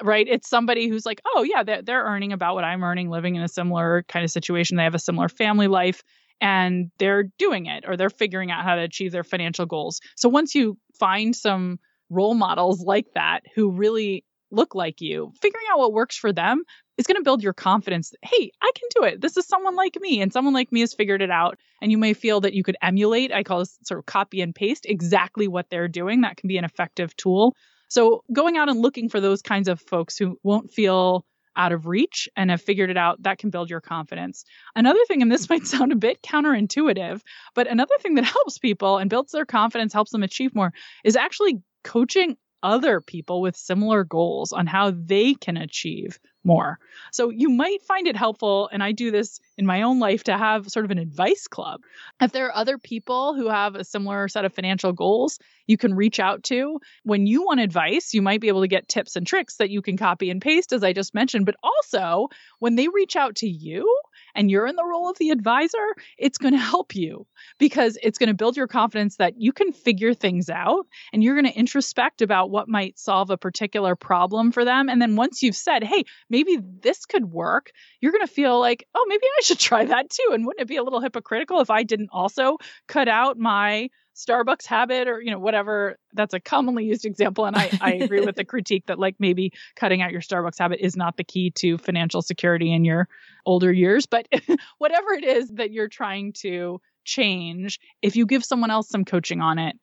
[0.01, 0.25] right?
[0.29, 3.43] It's somebody who's like, oh, yeah, they're, they're earning about what I'm earning, living in
[3.43, 4.77] a similar kind of situation.
[4.77, 6.05] They have a similar family life
[6.41, 10.01] and they're doing it or they're figuring out how to achieve their financial goals.
[10.15, 15.67] So once you find some role models like that who really look like you, figuring
[15.73, 16.63] out what works for them
[16.97, 18.13] is going to build your confidence.
[18.23, 19.21] Hey, I can do it.
[19.21, 21.59] This is someone like me, and someone like me has figured it out.
[21.83, 24.55] And you may feel that you could emulate, I call this sort of copy and
[24.55, 26.23] paste exactly what they're doing.
[26.23, 27.55] That can be an effective tool.
[27.89, 31.25] So going out and looking for those kinds of folks who won't feel
[31.57, 34.45] out of reach and have figured it out, that can build your confidence.
[34.75, 37.21] Another thing, and this might sound a bit counterintuitive,
[37.55, 40.73] but another thing that helps people and builds their confidence, helps them achieve more,
[41.05, 46.79] is actually coaching other people with similar goals on how they can achieve more.
[47.13, 50.37] So you might find it helpful, and I do this in my own life to
[50.37, 51.81] have sort of an advice club.
[52.21, 55.95] If there are other people who have a similar set of financial goals, you can
[55.95, 56.81] reach out to.
[57.05, 59.81] When you want advice, you might be able to get tips and tricks that you
[59.81, 61.47] can copy and paste, as I just mentioned.
[61.47, 63.89] But also, when they reach out to you,
[64.37, 67.27] and you're in the role of the advisor, it's going to help you
[67.59, 71.35] because it's going to build your confidence that you can figure things out and you're
[71.35, 74.89] going to introspect about what might solve a particular problem for them.
[74.89, 77.71] And then once you've said, hey, maybe this could work,
[78.01, 80.31] you're going to feel like, oh, maybe I should try that too.
[80.33, 84.67] And wouldn't it be a little hypocritical if I didn't also cut out my Starbucks
[84.67, 85.99] habit or, you know, whatever.
[86.15, 87.45] That's a commonly used example.
[87.45, 90.81] And I, I agree with the critique that like maybe cutting out your Starbucks habit
[90.81, 93.09] is not the key to financial security in your
[93.45, 94.07] older years.
[94.07, 94.27] But
[94.79, 99.41] whatever it is that you're trying to change, if you give someone else some coaching
[99.41, 99.77] on it,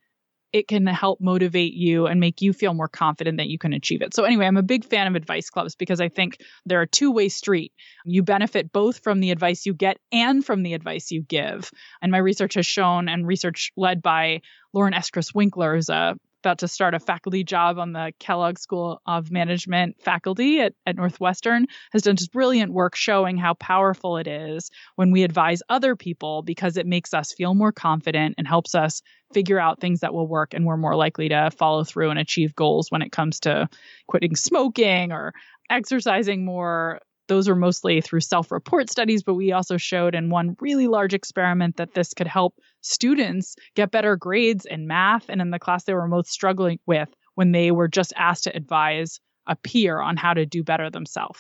[0.54, 4.04] it can help motivate you and make you feel more confident that you can achieve
[4.04, 4.14] it.
[4.14, 7.30] So anyway, I'm a big fan of advice clubs because I think they're a two-way
[7.30, 7.74] street.
[8.06, 11.72] You benefit both from the advice you get and from the advice you give.
[12.02, 14.42] And my research has shown and research led by
[14.74, 19.02] Lauren Eskreis Winkler is a about to start a faculty job on the Kellogg School
[19.06, 24.28] of Management faculty at, at Northwestern, has done just brilliant work showing how powerful it
[24.28, 28.76] is when we advise other people because it makes us feel more confident and helps
[28.76, 29.02] us
[29.34, 32.54] figure out things that will work and we're more likely to follow through and achieve
[32.56, 33.70] goals when it comes to
[34.08, 35.34] quitting smoking or
[35.70, 40.56] exercising more those were mostly through self report studies, but we also showed in one
[40.60, 45.52] really large experiment that this could help students get better grades in math and in
[45.52, 49.56] the class they were most struggling with when they were just asked to advise a
[49.56, 51.40] peer on how to do better themselves.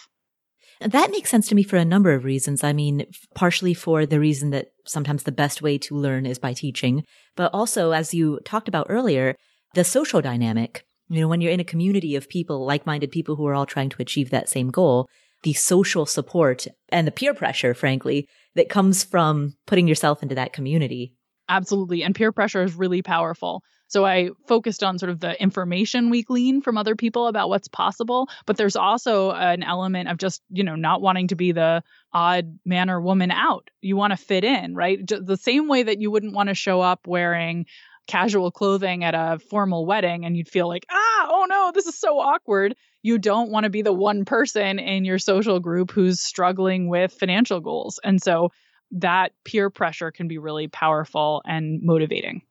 [0.81, 2.63] That makes sense to me for a number of reasons.
[2.63, 3.05] I mean,
[3.35, 7.03] partially for the reason that sometimes the best way to learn is by teaching,
[7.35, 9.35] but also, as you talked about earlier,
[9.75, 10.83] the social dynamic.
[11.09, 13.89] You know, when you're in a community of people, like-minded people who are all trying
[13.89, 15.07] to achieve that same goal,
[15.43, 20.53] the social support and the peer pressure, frankly, that comes from putting yourself into that
[20.53, 21.15] community.
[21.49, 22.03] Absolutely.
[22.03, 23.63] And peer pressure is really powerful.
[23.87, 27.67] So I focused on sort of the information we glean from other people about what's
[27.67, 31.83] possible, but there's also an element of just, you know, not wanting to be the
[32.11, 33.69] odd man or woman out.
[33.81, 34.99] You want to fit in, right?
[35.05, 37.65] The same way that you wouldn't want to show up wearing
[38.07, 41.97] casual clothing at a formal wedding and you'd feel like, ah, oh no, this is
[41.97, 42.75] so awkward.
[43.01, 47.13] You don't want to be the one person in your social group who's struggling with
[47.13, 47.99] financial goals.
[48.03, 48.51] And so
[48.91, 52.41] that peer pressure can be really powerful and motivating.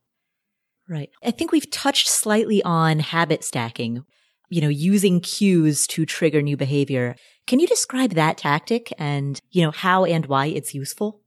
[0.88, 1.10] Right.
[1.24, 4.04] I think we've touched slightly on habit stacking,
[4.50, 7.14] you know, using cues to trigger new behavior.
[7.46, 11.21] Can you describe that tactic and, you know, how and why it's useful?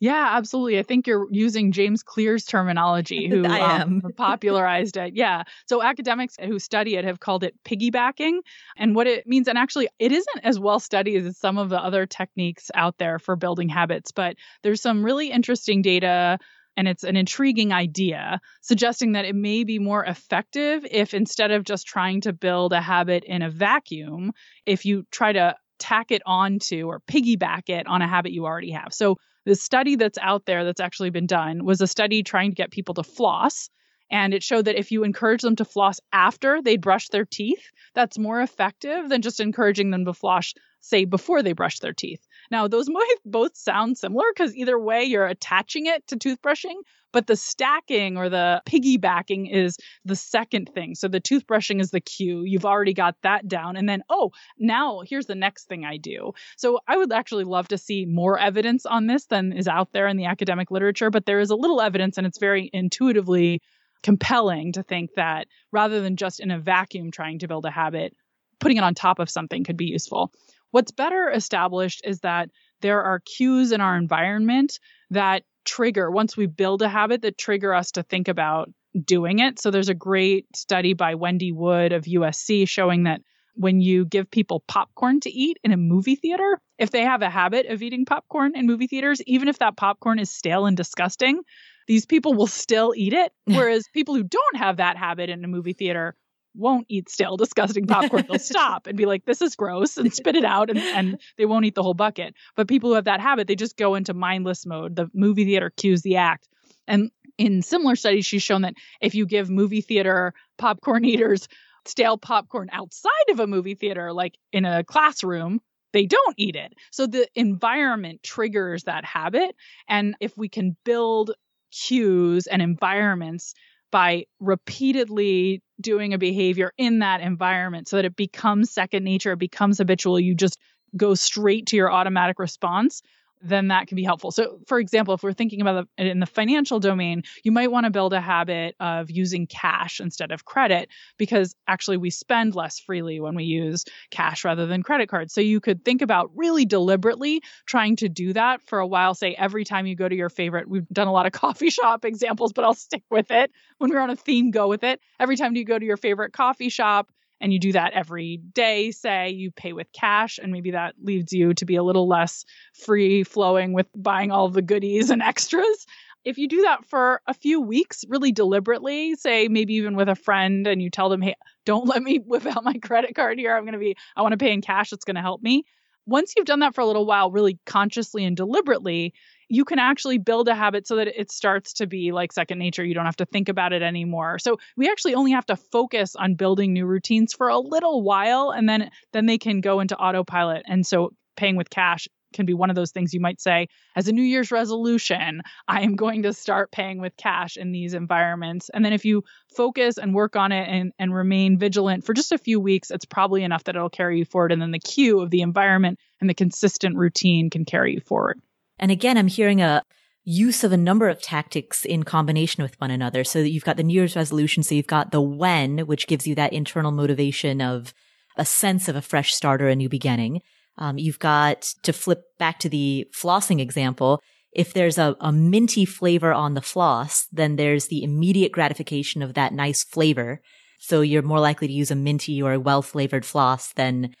[0.00, 0.78] Yeah, absolutely.
[0.78, 5.14] I think you're using James Clear's terminology, who um, popularized it.
[5.14, 5.44] Yeah.
[5.66, 8.38] So academics who study it have called it piggybacking.
[8.76, 11.78] And what it means, and actually, it isn't as well studied as some of the
[11.78, 16.38] other techniques out there for building habits, but there's some really interesting data
[16.76, 21.64] and it's an intriguing idea, suggesting that it may be more effective if instead of
[21.64, 24.32] just trying to build a habit in a vacuum,
[24.66, 28.70] if you try to tack it onto or piggyback it on a habit you already
[28.70, 28.92] have.
[28.92, 32.54] So, the study that's out there that's actually been done was a study trying to
[32.54, 33.70] get people to floss.
[34.10, 37.70] And it showed that if you encourage them to floss after they brush their teeth,
[37.94, 42.26] that's more effective than just encouraging them to floss, say, before they brush their teeth.
[42.50, 46.76] Now, those might both sound similar because either way you're attaching it to toothbrushing,
[47.14, 50.96] but the stacking or the piggybacking is the second thing.
[50.96, 52.42] So the toothbrushing is the cue.
[52.42, 53.76] You've already got that down.
[53.76, 56.32] And then, oh, now here's the next thing I do.
[56.56, 60.08] So I would actually love to see more evidence on this than is out there
[60.08, 63.62] in the academic literature, but there is a little evidence and it's very intuitively
[64.02, 68.12] compelling to think that rather than just in a vacuum trying to build a habit,
[68.58, 70.32] putting it on top of something could be useful.
[70.72, 72.50] What's better established is that
[72.80, 77.74] there are cues in our environment that trigger, once we build a habit, that trigger
[77.74, 78.70] us to think about
[79.02, 79.60] doing it.
[79.60, 83.20] So there's a great study by Wendy Wood of USC showing that
[83.56, 87.30] when you give people popcorn to eat in a movie theater, if they have a
[87.30, 91.40] habit of eating popcorn in movie theaters, even if that popcorn is stale and disgusting,
[91.86, 93.32] these people will still eat it.
[93.44, 96.16] Whereas people who don't have that habit in a movie theater
[96.54, 98.24] won't eat stale, disgusting popcorn.
[98.28, 101.46] They'll stop and be like, this is gross and spit it out and, and they
[101.46, 102.34] won't eat the whole bucket.
[102.56, 104.96] But people who have that habit, they just go into mindless mode.
[104.96, 106.48] The movie theater cues the act.
[106.86, 111.48] And in similar studies, she's shown that if you give movie theater popcorn eaters
[111.86, 115.60] stale popcorn outside of a movie theater, like in a classroom,
[115.92, 116.72] they don't eat it.
[116.90, 119.54] So the environment triggers that habit.
[119.88, 121.32] And if we can build
[121.70, 123.54] cues and environments
[123.90, 129.38] by repeatedly doing a behavior in that environment so that it becomes second nature, it
[129.38, 130.20] becomes habitual.
[130.20, 130.58] You just
[130.96, 133.02] go straight to your automatic response
[133.44, 134.30] then that can be helpful.
[134.30, 137.84] So, for example, if we're thinking about it in the financial domain, you might want
[137.84, 140.88] to build a habit of using cash instead of credit
[141.18, 145.34] because actually we spend less freely when we use cash rather than credit cards.
[145.34, 149.14] So, you could think about really deliberately trying to do that for a while.
[149.14, 152.04] Say, every time you go to your favorite, we've done a lot of coffee shop
[152.04, 153.50] examples, but I'll stick with it.
[153.78, 155.00] When we're on a theme, go with it.
[155.20, 157.10] Every time you go to your favorite coffee shop,
[157.44, 161.30] and you do that every day, say you pay with cash, and maybe that leads
[161.30, 165.86] you to be a little less free flowing with buying all the goodies and extras.
[166.24, 170.14] If you do that for a few weeks, really deliberately, say maybe even with a
[170.14, 171.34] friend, and you tell them, hey,
[171.66, 173.54] don't let me whip out my credit card here.
[173.54, 174.94] I'm going to be, I want to pay in cash.
[174.94, 175.66] It's going to help me.
[176.06, 179.12] Once you've done that for a little while, really consciously and deliberately,
[179.48, 182.84] you can actually build a habit so that it starts to be like second nature.
[182.84, 184.38] You don't have to think about it anymore.
[184.38, 188.50] So we actually only have to focus on building new routines for a little while
[188.50, 190.62] and then then they can go into autopilot.
[190.66, 194.08] And so paying with cash can be one of those things you might say as
[194.08, 198.68] a new year's resolution i am going to start paying with cash in these environments
[198.74, 199.22] and then if you
[199.56, 203.04] focus and work on it and, and remain vigilant for just a few weeks it's
[203.04, 206.28] probably enough that it'll carry you forward and then the cue of the environment and
[206.28, 208.40] the consistent routine can carry you forward
[208.84, 209.82] and again, I'm hearing a
[210.24, 213.24] use of a number of tactics in combination with one another.
[213.24, 214.62] So that you've got the New Year's resolution.
[214.62, 217.94] So you've got the when, which gives you that internal motivation of
[218.36, 220.42] a sense of a fresh start or a new beginning.
[220.76, 224.20] Um, you've got to flip back to the flossing example.
[224.52, 229.32] If there's a, a minty flavor on the floss, then there's the immediate gratification of
[229.32, 230.42] that nice flavor.
[230.78, 234.14] So you're more likely to use a minty or a well flavored floss than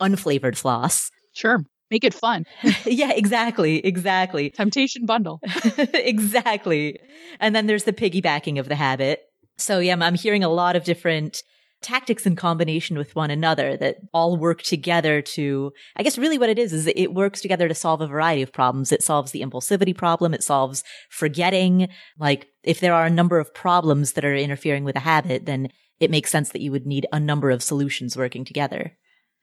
[0.00, 1.12] unflavored floss.
[1.34, 1.62] Sure.
[1.90, 2.44] Make it fun.
[2.84, 3.84] yeah, exactly.
[3.84, 4.50] Exactly.
[4.54, 5.40] Temptation bundle.
[5.94, 6.98] exactly.
[7.40, 9.22] And then there's the piggybacking of the habit.
[9.56, 11.42] So yeah, I'm hearing a lot of different
[11.80, 16.48] tactics in combination with one another that all work together to, I guess really what
[16.48, 18.90] it is, is it works together to solve a variety of problems.
[18.90, 20.34] It solves the impulsivity problem.
[20.34, 21.88] It solves forgetting.
[22.18, 25.68] Like if there are a number of problems that are interfering with a habit, then
[26.00, 28.96] it makes sense that you would need a number of solutions working together.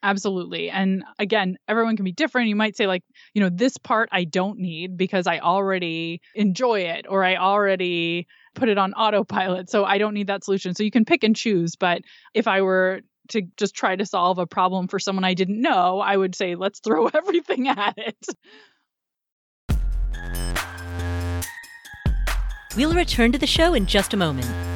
[0.03, 0.69] Absolutely.
[0.69, 2.47] And again, everyone can be different.
[2.47, 6.81] You might say, like, you know, this part I don't need because I already enjoy
[6.81, 9.69] it or I already put it on autopilot.
[9.69, 10.75] So I don't need that solution.
[10.75, 11.75] So you can pick and choose.
[11.75, 12.01] But
[12.33, 15.99] if I were to just try to solve a problem for someone I didn't know,
[15.99, 18.25] I would say, let's throw everything at it.
[22.75, 24.74] We'll return to the show in just a moment.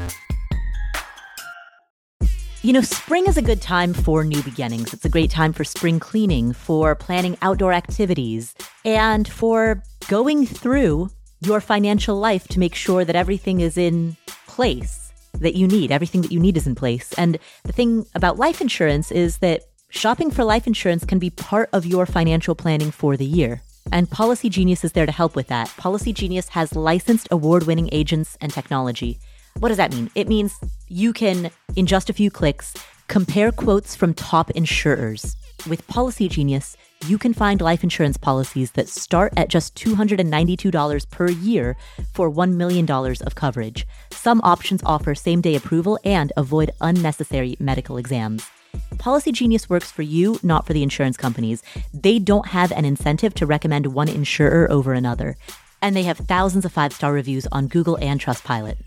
[2.62, 4.94] You know, spring is a good time for new beginnings.
[4.94, 8.54] It's a great time for spring cleaning, for planning outdoor activities,
[8.84, 15.14] and for going through your financial life to make sure that everything is in place
[15.40, 15.90] that you need.
[15.90, 17.14] Everything that you need is in place.
[17.14, 21.70] And the thing about life insurance is that shopping for life insurance can be part
[21.72, 23.62] of your financial planning for the year.
[23.94, 25.70] And Policygenius is there to help with that.
[25.70, 29.18] Policygenius has licensed award winning agents and technology.
[29.58, 30.10] What does that mean?
[30.16, 32.74] It means you can, in just a few clicks,
[33.08, 35.36] compare quotes from top insurers.
[35.68, 36.78] With Policygenius,
[37.08, 41.76] you can find life insurance policies that start at just $292 per year
[42.14, 43.88] for $1 million of coverage.
[44.12, 48.50] Some options offer same day approval and avoid unnecessary medical exams.
[48.96, 51.64] Policygenius works for you, not for the insurance companies.
[51.94, 55.38] They don't have an incentive to recommend one insurer over another.
[55.82, 58.78] And they have thousands of five star reviews on Google and Trustpilot.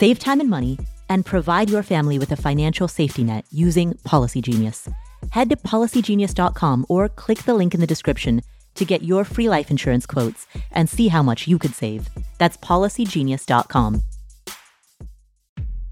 [0.00, 0.78] Save time and money
[1.10, 4.90] and provide your family with a financial safety net using Policygenius.
[5.28, 8.40] Head to policygenius.com or click the link in the description
[8.76, 12.08] to get your free life insurance quotes and see how much you could save.
[12.38, 14.02] That's policygenius.com.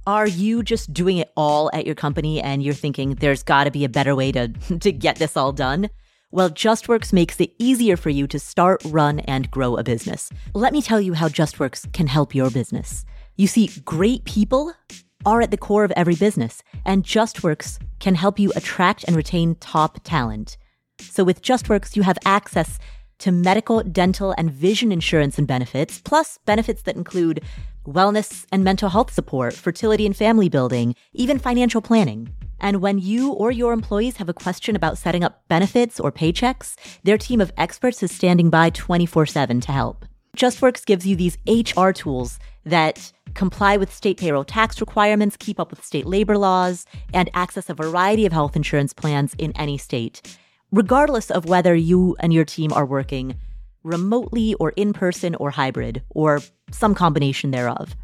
[0.06, 3.70] Are you just doing it all at your company and you're thinking there's got to
[3.70, 4.48] be a better way to,
[4.78, 5.90] to get this all done?
[6.30, 10.30] Well, JustWorks makes it easier for you to start, run, and grow a business.
[10.54, 13.04] Let me tell you how JustWorks can help your business.
[13.38, 14.74] You see, great people
[15.24, 19.54] are at the core of every business, and JustWorks can help you attract and retain
[19.60, 20.58] top talent.
[21.00, 22.80] So with JustWorks, you have access
[23.20, 27.44] to medical, dental, and vision insurance and benefits, plus benefits that include
[27.86, 32.34] wellness and mental health support, fertility and family building, even financial planning.
[32.58, 36.74] And when you or your employees have a question about setting up benefits or paychecks,
[37.04, 40.06] their team of experts is standing by 24 7 to help.
[40.36, 42.38] JustWorks gives you these HR tools
[42.68, 47.68] that comply with state payroll tax requirements, keep up with state labor laws, and access
[47.68, 50.36] a variety of health insurance plans in any state,
[50.72, 53.34] regardless of whether you and your team are working
[53.84, 56.40] remotely or in person or hybrid or
[56.70, 57.94] some combination thereof.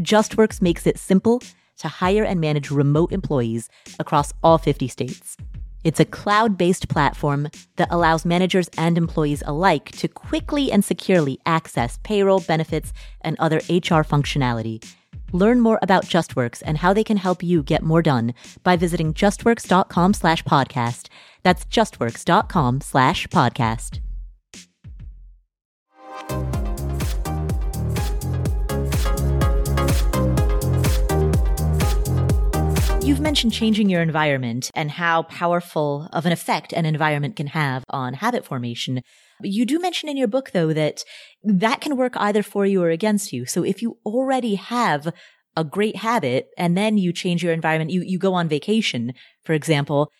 [0.00, 1.42] JustWorks makes it simple
[1.78, 5.36] to hire and manage remote employees across all 50 states.
[5.82, 11.38] It's a cloud based platform that allows managers and employees alike to quickly and securely
[11.46, 14.84] access payroll, benefits, and other HR functionality.
[15.32, 19.14] Learn more about JustWorks and how they can help you get more done by visiting
[19.14, 21.08] justworks.com slash podcast.
[21.42, 24.00] That's justworks.com slash podcast.
[33.20, 37.84] You've mentioned changing your environment and how powerful of an effect an environment can have
[37.90, 39.02] on habit formation.
[39.42, 41.04] You do mention in your book, though, that
[41.44, 43.44] that can work either for you or against you.
[43.44, 45.12] So if you already have
[45.54, 49.12] a great habit and then you change your environment, you, you go on vacation,
[49.44, 50.10] for example,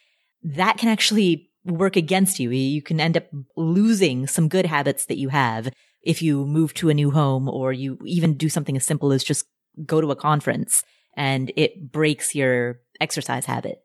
[0.43, 2.51] that can actually work against you.
[2.51, 5.73] You can end up losing some good habits that you have
[6.03, 9.25] if you move to a new home or you even do something as simple as
[9.25, 9.47] just
[9.87, 10.85] go to a conference
[11.15, 13.83] and it breaks your exercise habit.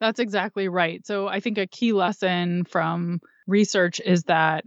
[0.00, 1.06] That's exactly right.
[1.06, 4.64] So I think a key lesson from research is that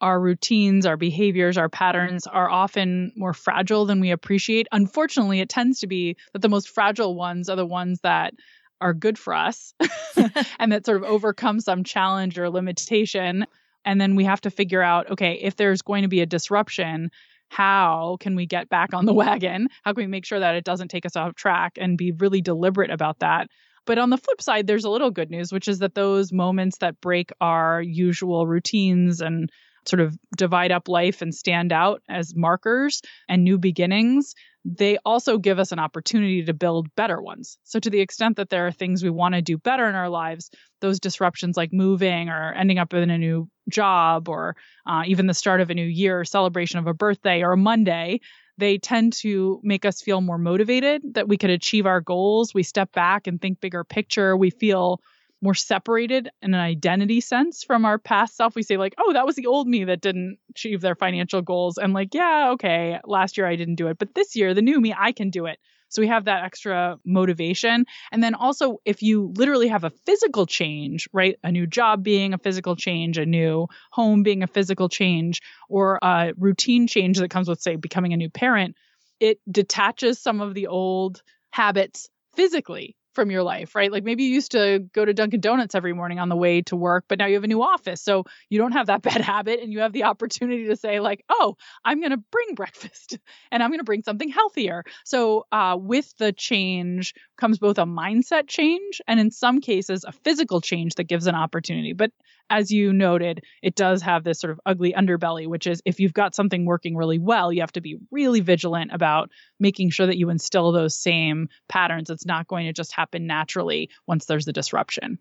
[0.00, 4.66] our routines, our behaviors, our patterns are often more fragile than we appreciate.
[4.72, 8.32] Unfortunately, it tends to be that the most fragile ones are the ones that
[8.80, 9.74] are good for us
[10.58, 13.44] and that sort of overcome some challenge or limitation.
[13.84, 17.10] And then we have to figure out okay, if there's going to be a disruption,
[17.50, 19.68] how can we get back on the wagon?
[19.82, 22.40] How can we make sure that it doesn't take us off track and be really
[22.40, 23.48] deliberate about that?
[23.86, 26.78] But on the flip side, there's a little good news, which is that those moments
[26.78, 29.50] that break our usual routines and
[29.86, 35.38] sort of divide up life and stand out as markers and new beginnings, they also
[35.38, 37.56] give us an opportunity to build better ones.
[37.64, 40.10] So, to the extent that there are things we want to do better in our
[40.10, 40.50] lives,
[40.80, 44.56] those disruptions like moving or ending up in a new job or
[44.86, 48.20] uh, even the start of a new year, celebration of a birthday or a Monday,
[48.58, 52.52] they tend to make us feel more motivated that we could achieve our goals.
[52.52, 54.36] We step back and think bigger picture.
[54.36, 55.00] We feel
[55.42, 58.54] more separated in an identity sense from our past self.
[58.54, 61.78] We say, like, oh, that was the old me that didn't achieve their financial goals.
[61.78, 64.80] And like, yeah, okay, last year I didn't do it, but this year, the new
[64.80, 65.58] me, I can do it.
[65.88, 67.84] So we have that extra motivation.
[68.12, 71.36] And then also, if you literally have a physical change, right?
[71.42, 75.98] A new job being a physical change, a new home being a physical change, or
[76.00, 78.76] a routine change that comes with, say, becoming a new parent,
[79.18, 83.90] it detaches some of the old habits physically from your life, right?
[83.90, 86.76] Like maybe you used to go to Dunkin' Donuts every morning on the way to
[86.76, 88.00] work, but now you have a new office.
[88.00, 91.24] So you don't have that bad habit and you have the opportunity to say, like,
[91.28, 93.18] oh, I'm going to bring breakfast
[93.50, 94.84] and I'm going to bring something healthier.
[95.04, 100.12] So uh, with the change comes both a mindset change and in some cases a
[100.12, 101.92] physical change that gives an opportunity.
[101.92, 102.12] But
[102.50, 106.12] as you noted, it does have this sort of ugly underbelly, which is if you've
[106.12, 109.30] got something working really well, you have to be really vigilant about
[109.60, 112.10] making sure that you instill those same patterns.
[112.10, 115.18] It's not going to just happen naturally once there's a disruption.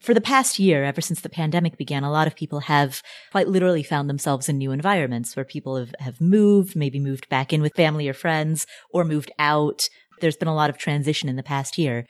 [0.00, 3.48] For the past year, ever since the pandemic began, a lot of people have quite
[3.48, 7.60] literally found themselves in new environments where people have, have moved, maybe moved back in
[7.60, 9.88] with family or friends, or moved out.
[10.20, 12.06] There's been a lot of transition in the past year.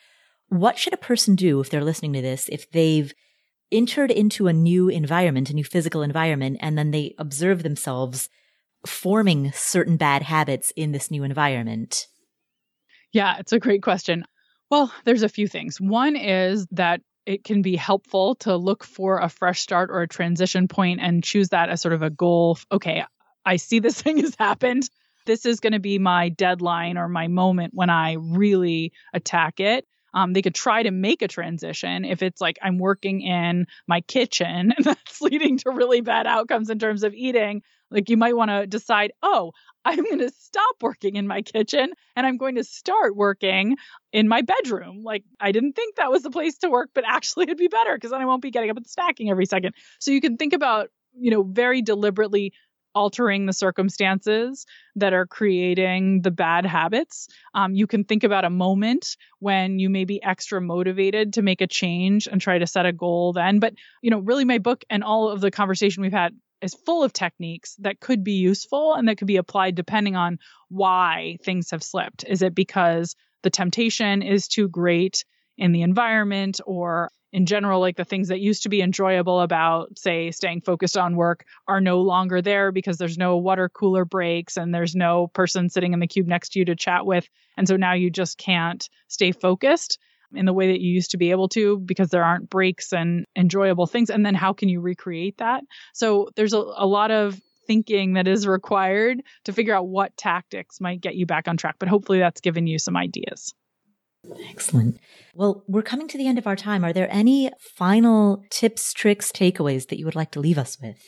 [0.50, 3.14] What should a person do if they're listening to this, if they've
[3.70, 8.28] entered into a new environment, a new physical environment, and then they observe themselves
[8.86, 12.06] forming certain bad habits in this new environment?
[13.12, 14.24] Yeah, it's a great question.
[14.70, 15.80] Well, there's a few things.
[15.80, 20.08] One is that it can be helpful to look for a fresh start or a
[20.08, 22.58] transition point and choose that as sort of a goal.
[22.70, 23.04] Okay,
[23.44, 24.88] I see this thing has happened.
[25.26, 29.86] This is going to be my deadline or my moment when I really attack it.
[30.14, 34.00] Um, they could try to make a transition if it's like I'm working in my
[34.02, 37.62] kitchen and that's leading to really bad outcomes in terms of eating.
[37.90, 39.52] Like you might want to decide, oh,
[39.84, 43.76] I'm going to stop working in my kitchen and I'm going to start working
[44.12, 45.02] in my bedroom.
[45.02, 47.94] Like I didn't think that was the place to work, but actually it'd be better
[47.94, 49.74] because then I won't be getting up and snacking every second.
[50.00, 52.52] So you can think about, you know, very deliberately
[52.94, 54.66] altering the circumstances
[54.96, 57.28] that are creating the bad habits.
[57.54, 61.60] Um, you can think about a moment when you may be extra motivated to make
[61.60, 63.58] a change and try to set a goal then.
[63.60, 67.04] But, you know, really my book and all of the conversation we've had is full
[67.04, 71.70] of techniques that could be useful and that could be applied depending on why things
[71.70, 72.24] have slipped.
[72.24, 75.24] Is it because the temptation is too great
[75.56, 79.98] in the environment or in general, like the things that used to be enjoyable about,
[79.98, 84.56] say, staying focused on work are no longer there because there's no water cooler breaks
[84.56, 87.28] and there's no person sitting in the cube next to you to chat with.
[87.56, 89.98] And so now you just can't stay focused
[90.34, 93.24] in the way that you used to be able to because there aren't breaks and
[93.36, 94.10] enjoyable things.
[94.10, 95.64] And then how can you recreate that?
[95.94, 100.80] So there's a, a lot of thinking that is required to figure out what tactics
[100.80, 101.76] might get you back on track.
[101.78, 103.54] But hopefully that's given you some ideas.
[104.48, 104.98] Excellent.
[105.34, 106.84] Well, we're coming to the end of our time.
[106.84, 111.02] Are there any final tips, tricks, takeaways that you would like to leave us with?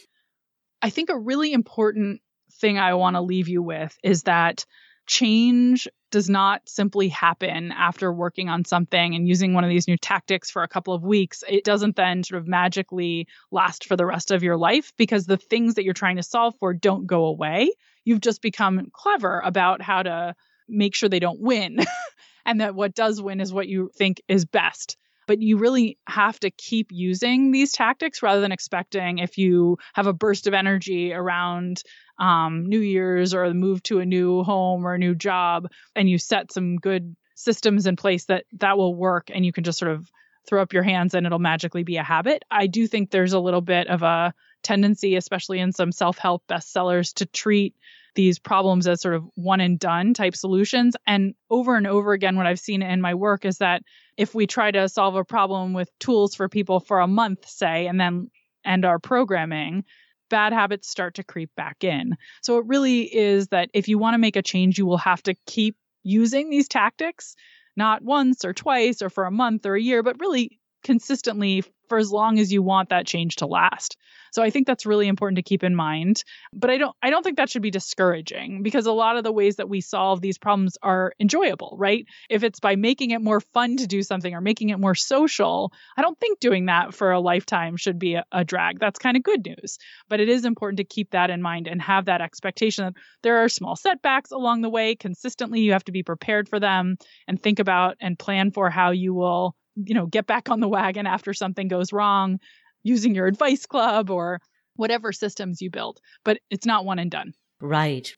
[0.82, 2.20] I think a really important
[2.60, 4.64] thing I want to leave you with is that
[5.06, 9.96] change does not simply happen after working on something and using one of these new
[9.96, 11.42] tactics for a couple of weeks.
[11.48, 15.36] It doesn't then sort of magically last for the rest of your life because the
[15.36, 17.72] things that you're trying to solve for don't go away.
[18.04, 20.34] You've just become clever about how to
[20.68, 21.78] make sure they don't win.
[22.50, 24.96] and that what does win is what you think is best.
[25.28, 30.08] But you really have to keep using these tactics rather than expecting if you have
[30.08, 31.80] a burst of energy around
[32.18, 36.10] um, New Year's or the move to a new home or a new job, and
[36.10, 39.78] you set some good systems in place that that will work, and you can just
[39.78, 40.10] sort of
[40.48, 42.44] throw up your hands and it'll magically be a habit.
[42.50, 44.34] I do think there's a little bit of a
[44.64, 47.76] tendency, especially in some self help bestsellers, to treat
[48.14, 50.96] these problems as sort of one and done type solutions.
[51.06, 53.82] And over and over again, what I've seen in my work is that
[54.16, 57.86] if we try to solve a problem with tools for people for a month, say,
[57.86, 58.30] and then
[58.64, 59.84] end our programming,
[60.28, 62.16] bad habits start to creep back in.
[62.42, 65.22] So it really is that if you want to make a change, you will have
[65.24, 67.34] to keep using these tactics,
[67.76, 71.98] not once or twice or for a month or a year, but really consistently for
[71.98, 73.96] as long as you want that change to last.
[74.32, 76.24] So I think that's really important to keep in mind.
[76.52, 79.32] But I don't I don't think that should be discouraging because a lot of the
[79.32, 82.06] ways that we solve these problems are enjoyable, right?
[82.28, 85.72] If it's by making it more fun to do something or making it more social,
[85.96, 88.78] I don't think doing that for a lifetime should be a, a drag.
[88.78, 89.78] That's kind of good news.
[90.08, 93.38] But it is important to keep that in mind and have that expectation that there
[93.38, 94.94] are small setbacks along the way.
[94.94, 98.90] Consistently, you have to be prepared for them and think about and plan for how
[98.90, 102.38] you will you know, get back on the wagon after something goes wrong
[102.82, 104.40] using your advice club or
[104.76, 106.00] whatever systems you build.
[106.24, 107.34] But it's not one and done.
[107.60, 108.12] Right.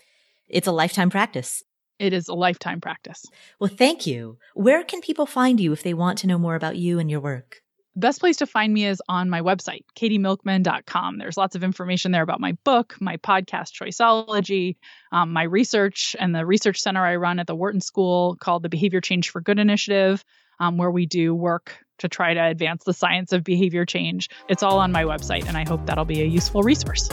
[0.49, 1.63] It's a lifetime practice.
[1.99, 3.25] It is a lifetime practice.
[3.61, 4.39] Well, thank you.
[4.55, 7.21] Where can people find you if they want to know more about you and your
[7.21, 7.61] work?
[7.95, 11.19] Best place to find me is on my website, katymilkman.com.
[11.19, 14.77] There's lots of information there about my book, my podcast, Choiceology,
[15.13, 18.71] um, my research, and the research center I run at the Wharton School called the
[18.71, 20.25] Behavior Change for Good Initiative
[20.63, 24.29] um, where we do work to try to advance the science of behavior change.
[24.49, 27.09] It's all on my website, and I hope that'll be a useful resource.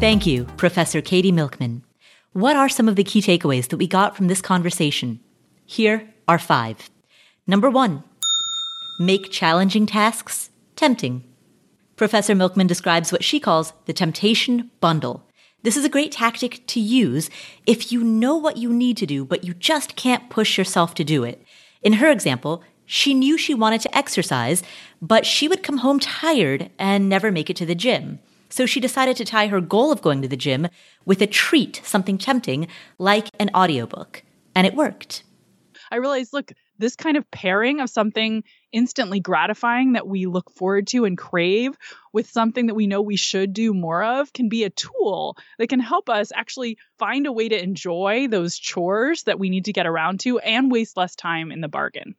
[0.00, 1.84] Thank you, Professor Katy Milkman.
[2.32, 5.20] What are some of the key takeaways that we got from this conversation?
[5.66, 6.90] Here are five.
[7.46, 8.04] Number one,
[9.00, 11.24] make challenging tasks tempting.
[11.96, 15.27] Professor Milkman describes what she calls the temptation bundle.
[15.68, 17.28] This is a great tactic to use
[17.66, 21.04] if you know what you need to do, but you just can't push yourself to
[21.04, 21.44] do it.
[21.82, 24.62] In her example, she knew she wanted to exercise,
[25.02, 28.18] but she would come home tired and never make it to the gym.
[28.48, 30.68] So she decided to tie her goal of going to the gym
[31.04, 32.66] with a treat, something tempting,
[32.96, 34.22] like an audiobook.
[34.54, 35.22] And it worked.
[35.90, 40.86] I realized, look, this kind of pairing of something instantly gratifying that we look forward
[40.88, 41.76] to and crave
[42.12, 45.68] with something that we know we should do more of can be a tool that
[45.68, 49.72] can help us actually find a way to enjoy those chores that we need to
[49.72, 52.14] get around to and waste less time in the bargain.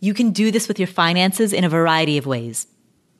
[0.00, 2.66] You can do this with your finances in a variety of ways.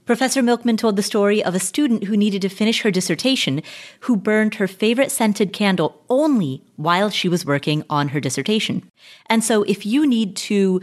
[0.07, 3.61] Professor Milkman told the story of a student who needed to finish her dissertation
[4.01, 8.89] who burned her favorite scented candle only while she was working on her dissertation.
[9.27, 10.81] And so if you need to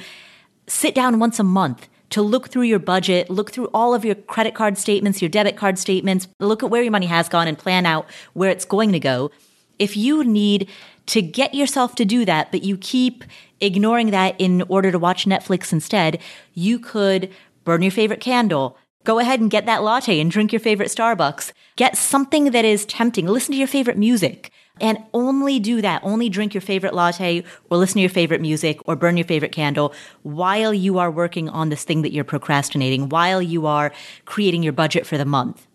[0.67, 4.15] sit down once a month to look through your budget, look through all of your
[4.15, 7.57] credit card statements, your debit card statements, look at where your money has gone and
[7.57, 9.32] plan out where it's going to go.
[9.80, 10.69] If you need
[11.07, 13.24] to get yourself to do that, but you keep
[13.61, 16.21] ignoring that in order to watch Netflix instead,
[16.53, 17.32] you could
[17.63, 21.51] burn your favorite candle, Go ahead and get that latte and drink your favorite Starbucks.
[21.76, 23.28] Get something that is tempting.
[23.28, 26.01] Listen to your favorite music and only do that.
[26.04, 29.51] Only drink your favorite latte or listen to your favorite music or burn your favorite
[29.51, 33.91] candle while you are working on this thing that you're procrastinating, while you are
[34.26, 35.68] creating your budget for the month.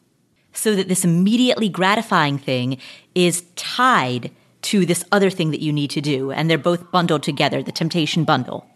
[0.53, 2.79] So that this immediately gratifying thing
[3.15, 4.31] is tied
[4.63, 6.33] to this other thing that you need to do.
[6.33, 8.67] And they're both bundled together, the temptation bundle.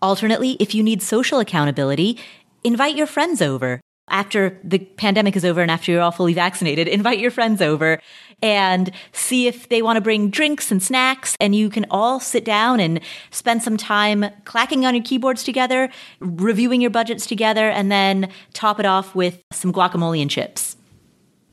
[0.00, 2.18] Alternately, if you need social accountability,
[2.64, 3.80] invite your friends over
[4.10, 8.00] after the pandemic is over and after you're all fully vaccinated, invite your friends over
[8.42, 11.36] and see if they want to bring drinks and snacks.
[11.40, 13.00] And you can all sit down and
[13.30, 15.90] spend some time clacking on your keyboards together,
[16.20, 20.76] reviewing your budgets together, and then top it off with some guacamole and chips.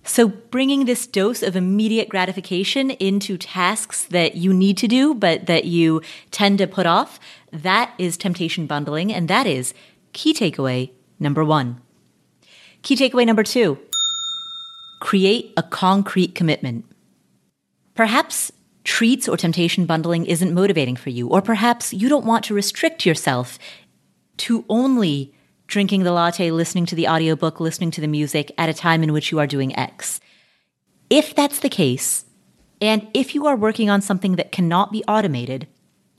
[0.08, 5.48] So, bringing this dose of immediate gratification into tasks that you need to do, but
[5.48, 7.20] that you tend to put off,
[7.52, 9.12] that is temptation bundling.
[9.12, 9.74] And that is
[10.16, 10.90] key takeaway
[11.20, 11.82] number one.
[12.82, 13.78] Key takeaway number two
[15.02, 16.86] create a concrete commitment.
[17.94, 18.52] Perhaps
[18.86, 23.06] treats or temptation bundling isn't motivating for you, or perhaps you don't want to restrict
[23.06, 23.60] yourself
[24.38, 25.34] to only
[25.68, 29.12] drinking the latte, listening to the audiobook, listening to the music at a time in
[29.12, 30.22] which you are doing X.
[31.10, 32.26] If that's the case,
[32.80, 35.68] and if you are working on something that cannot be automated,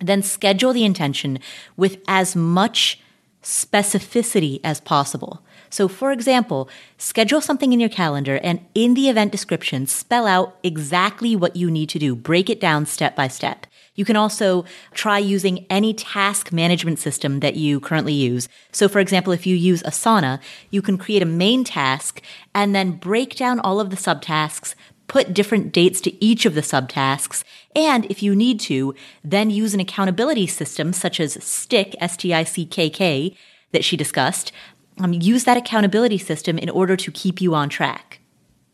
[0.00, 1.38] then schedule the intention
[1.76, 3.00] with as much
[3.46, 5.40] specificity as possible.
[5.70, 6.68] So, for example,
[6.98, 11.70] schedule something in your calendar and in the event description, spell out exactly what you
[11.70, 12.16] need to do.
[12.16, 13.66] Break it down step by step.
[13.94, 18.48] You can also try using any task management system that you currently use.
[18.72, 20.40] So, for example, if you use Asana,
[20.70, 22.20] you can create a main task
[22.52, 24.74] and then break down all of the subtasks
[25.08, 27.44] put different dates to each of the subtasks,
[27.74, 33.36] and if you need to, then use an accountability system such as STICK, S-T-I-C-K-K,
[33.72, 34.52] that she discussed.
[34.98, 38.20] Um, use that accountability system in order to keep you on track.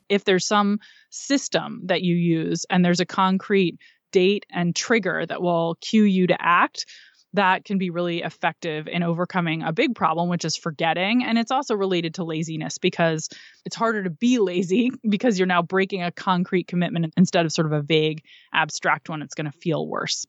[0.09, 0.79] If there's some
[1.11, 3.79] system that you use and there's a concrete
[4.13, 6.87] date and trigger that will cue you to act,
[7.35, 11.25] that can be really effective in overcoming a big problem, which is forgetting.
[11.25, 13.29] And it's also related to laziness because
[13.65, 17.67] it's harder to be lazy because you're now breaking a concrete commitment instead of sort
[17.67, 18.23] of a vague,
[18.53, 19.23] abstract one.
[19.23, 20.27] It's going to feel worse.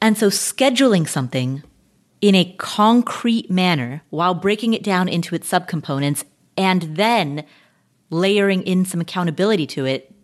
[0.00, 1.62] And so scheduling something
[2.20, 6.24] in a concrete manner while breaking it down into its subcomponents
[6.56, 7.44] and then
[8.10, 10.14] layering in some accountability to it,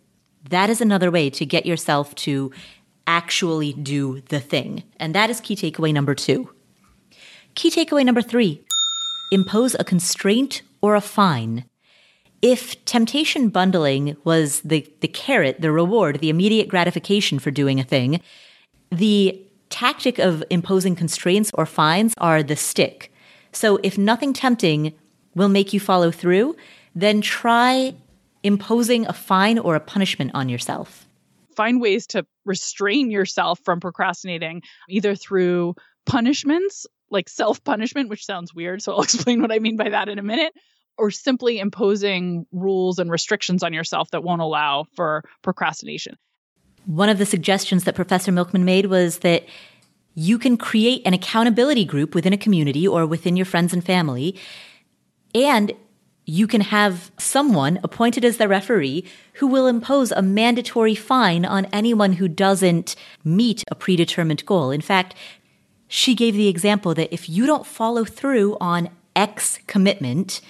[0.49, 2.51] that is another way to get yourself to
[3.07, 4.83] actually do the thing.
[4.97, 6.49] And that is key takeaway number two.
[7.55, 8.63] Key takeaway number three
[9.31, 11.65] impose a constraint or a fine.
[12.41, 17.83] If temptation bundling was the, the carrot, the reward, the immediate gratification for doing a
[17.83, 18.21] thing,
[18.89, 23.13] the tactic of imposing constraints or fines are the stick.
[23.51, 24.93] So if nothing tempting
[25.35, 26.55] will make you follow through,
[26.95, 27.95] then try
[28.43, 31.07] imposing a fine or a punishment on yourself.
[31.61, 35.75] Find ways to restrain yourself from procrastinating, either through
[36.07, 38.81] punishments, like self punishment, which sounds weird.
[38.81, 40.53] So I'll explain what I mean by that in a minute,
[40.97, 46.17] or simply imposing rules and restrictions on yourself that won't allow for procrastination.
[46.87, 49.45] One of the suggestions that Professor Milkman made was that
[50.15, 54.35] you can create an accountability group within a community or within your friends and family.
[55.35, 55.73] And
[56.25, 61.65] you can have someone appointed as the referee who will impose a mandatory fine on
[61.65, 64.71] anyone who doesn't meet a predetermined goal.
[64.71, 65.15] In fact,
[65.87, 70.41] she gave the example that if you don't follow through on X commitment,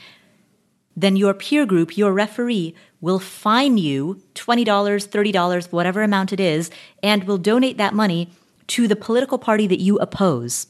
[0.96, 6.70] then your peer group, your referee, will fine you $20, $30, whatever amount it is,
[7.02, 8.30] and will donate that money
[8.68, 10.68] to the political party that you oppose.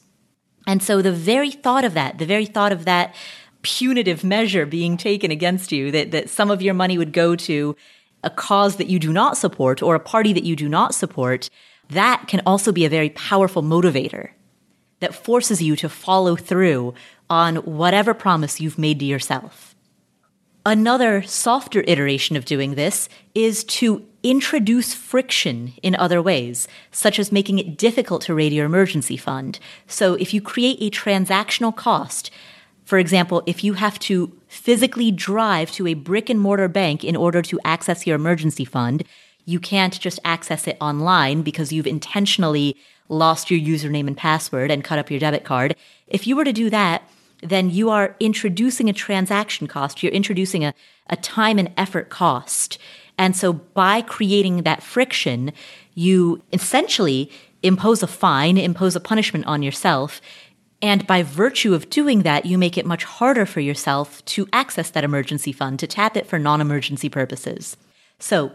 [0.66, 3.14] And so the very thought of that, the very thought of that
[3.62, 7.76] punitive measure being taken against you, that, that some of your money would go to
[8.24, 11.48] a cause that you do not support or a party that you do not support,
[11.90, 14.30] that can also be a very powerful motivator
[15.00, 16.94] that forces you to follow through
[17.28, 19.74] on whatever promise you've made to yourself.
[20.64, 27.32] Another softer iteration of doing this is to introduce friction in other ways, such as
[27.32, 29.58] making it difficult to raid your emergency fund.
[29.88, 32.30] So if you create a transactional cost,
[32.92, 37.16] for example, if you have to physically drive to a brick and mortar bank in
[37.16, 39.02] order to access your emergency fund,
[39.46, 42.76] you can't just access it online because you've intentionally
[43.08, 45.74] lost your username and password and cut up your debit card.
[46.06, 47.08] If you were to do that,
[47.42, 50.02] then you are introducing a transaction cost.
[50.02, 50.74] You're introducing a,
[51.06, 52.76] a time and effort cost.
[53.16, 55.52] And so by creating that friction,
[55.94, 57.30] you essentially
[57.62, 60.20] impose a fine, impose a punishment on yourself.
[60.82, 64.90] And by virtue of doing that, you make it much harder for yourself to access
[64.90, 67.76] that emergency fund, to tap it for non emergency purposes.
[68.18, 68.52] So,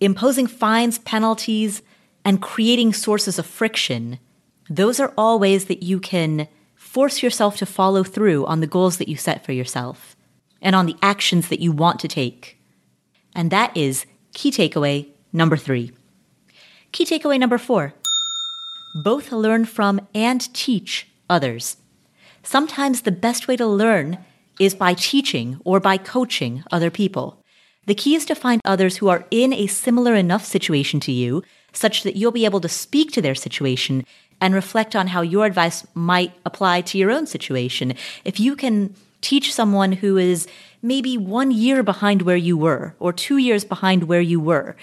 [0.00, 1.82] imposing fines, penalties,
[2.24, 4.18] and creating sources of friction,
[4.70, 8.96] those are all ways that you can force yourself to follow through on the goals
[8.96, 10.16] that you set for yourself
[10.62, 12.58] and on the actions that you want to take.
[13.34, 15.92] And that is key takeaway number three.
[16.92, 17.92] Key takeaway number four
[18.94, 21.76] both learn from and teach others.
[22.42, 24.18] Sometimes the best way to learn
[24.58, 27.26] is by teaching or by coaching other people.
[27.86, 31.42] The key is to find others who are in a similar enough situation to you,
[31.72, 34.06] such that you'll be able to speak to their situation
[34.40, 37.94] and reflect on how your advice might apply to your own situation.
[38.24, 40.46] If you can teach someone who is
[40.82, 44.76] maybe one year behind where you were or two years behind where you were,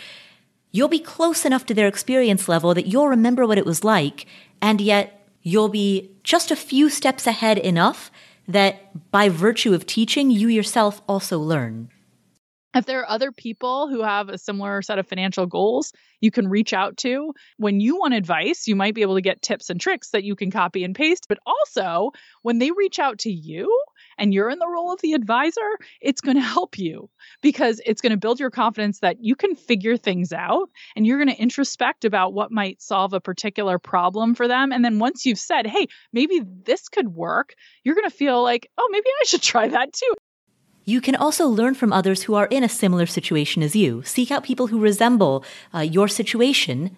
[0.72, 4.26] you'll be close enough to their experience level that you'll remember what it was like,
[4.62, 8.12] and yet you'll be just a few steps ahead enough
[8.48, 11.90] that by virtue of teaching, you yourself also learn.
[12.74, 16.48] If there are other people who have a similar set of financial goals you can
[16.48, 19.82] reach out to, when you want advice, you might be able to get tips and
[19.82, 21.26] tricks that you can copy and paste.
[21.28, 22.12] But also,
[22.44, 23.70] when they reach out to you
[24.22, 27.10] and you're in the role of the advisor, it's going to help you
[27.42, 31.18] because it's going to build your confidence that you can figure things out and you're
[31.18, 34.72] going to introspect about what might solve a particular problem for them.
[34.72, 38.70] And then once you've said, hey, maybe this could work, you're going to feel like,
[38.78, 40.14] oh, maybe I should try that too.
[40.86, 44.04] You can also learn from others who are in a similar situation as you.
[44.04, 45.44] Seek out people who resemble
[45.74, 46.96] uh, your situation,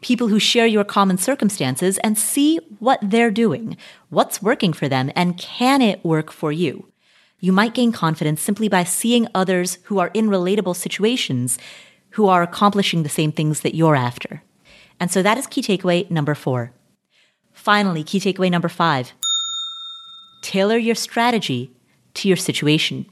[0.00, 3.76] people who share your common circumstances, and see what they're doing,
[4.10, 6.86] what's working for them, and can it work for you?
[7.40, 11.58] You might gain confidence simply by seeing others who are in relatable situations
[12.10, 14.42] who are accomplishing the same things that you're after.
[14.98, 16.72] And so that is key takeaway number four.
[17.52, 19.12] Finally, key takeaway number five
[20.42, 21.72] tailor your strategy
[22.14, 23.04] to your situation.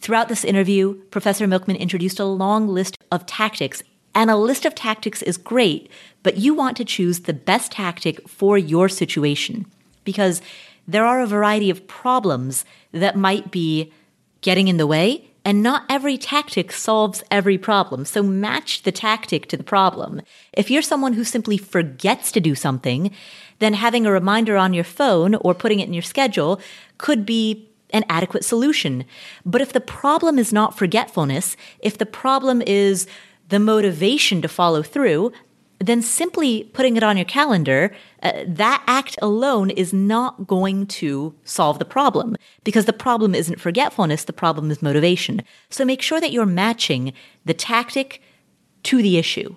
[0.00, 3.82] Throughout this interview, Professor Milkman introduced a long list of tactics,
[4.14, 5.90] and a list of tactics is great,
[6.22, 9.66] but you want to choose the best tactic for your situation
[10.04, 10.42] because
[10.86, 13.92] there are a variety of problems that might be
[14.40, 18.04] getting in the way And not every tactic solves every problem.
[18.04, 20.22] So match the tactic to the problem.
[20.52, 23.10] If you're someone who simply forgets to do something,
[23.58, 26.60] then having a reminder on your phone or putting it in your schedule
[26.98, 29.04] could be an adequate solution.
[29.44, 33.06] But if the problem is not forgetfulness, if the problem is
[33.52, 35.30] the motivation to follow through,
[35.78, 41.34] then simply putting it on your calendar, uh, that act alone is not going to
[41.44, 42.34] solve the problem
[42.64, 45.42] because the problem isn't forgetfulness, the problem is motivation.
[45.68, 47.12] So make sure that you're matching
[47.44, 48.22] the tactic
[48.84, 49.54] to the issue.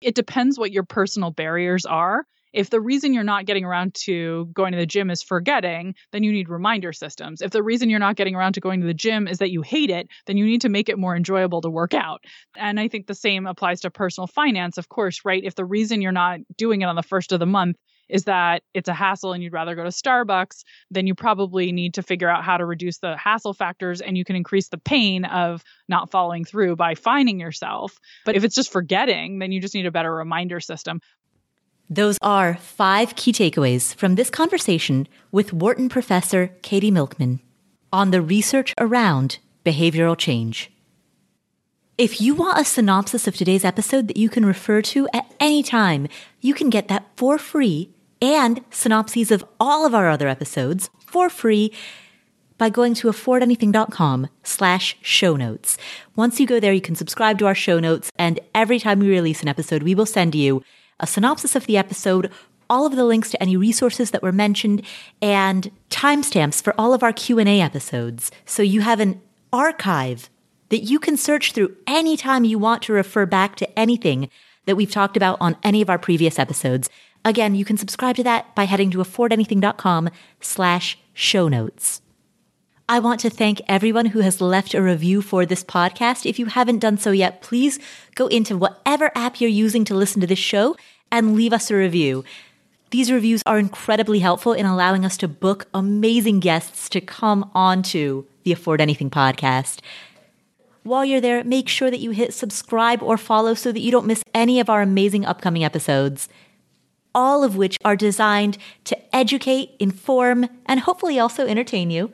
[0.00, 2.26] It depends what your personal barriers are.
[2.54, 6.22] If the reason you're not getting around to going to the gym is forgetting, then
[6.22, 7.42] you need reminder systems.
[7.42, 9.62] If the reason you're not getting around to going to the gym is that you
[9.62, 12.22] hate it, then you need to make it more enjoyable to work out.
[12.56, 15.42] And I think the same applies to personal finance, of course, right?
[15.42, 17.76] If the reason you're not doing it on the first of the month
[18.08, 21.94] is that it's a hassle and you'd rather go to Starbucks, then you probably need
[21.94, 25.24] to figure out how to reduce the hassle factors and you can increase the pain
[25.24, 27.98] of not following through by finding yourself.
[28.24, 31.00] But if it's just forgetting, then you just need a better reminder system.
[31.90, 37.40] Those are five key takeaways from this conversation with Wharton professor Katy Milkman
[37.92, 40.70] on the research around behavioral change.
[41.96, 45.62] If you want a synopsis of today's episode that you can refer to at any
[45.62, 46.08] time,
[46.40, 51.28] you can get that for free and synopses of all of our other episodes for
[51.28, 51.72] free
[52.56, 55.76] by going to affordanything.com slash show notes.
[56.16, 59.08] Once you go there, you can subscribe to our show notes and every time we
[59.08, 60.62] release an episode, we will send you
[61.00, 62.30] a synopsis of the episode,
[62.68, 64.82] all of the links to any resources that were mentioned,
[65.20, 68.30] and timestamps for all of our Q&A episodes.
[68.44, 69.20] So you have an
[69.52, 70.30] archive
[70.70, 74.28] that you can search through anytime you want to refer back to anything
[74.66, 76.88] that we've talked about on any of our previous episodes.
[77.24, 82.00] Again, you can subscribe to that by heading to affordanything.com slash show notes.
[82.86, 86.28] I want to thank everyone who has left a review for this podcast.
[86.28, 87.78] If you haven't done so yet, please
[88.14, 90.76] go into whatever app you're using to listen to this show
[91.10, 92.24] and leave us a review.
[92.90, 98.26] These reviews are incredibly helpful in allowing us to book amazing guests to come onto
[98.42, 99.78] the Afford Anything podcast.
[100.82, 104.06] While you're there, make sure that you hit subscribe or follow so that you don't
[104.06, 106.28] miss any of our amazing upcoming episodes,
[107.14, 112.12] all of which are designed to educate, inform, and hopefully also entertain you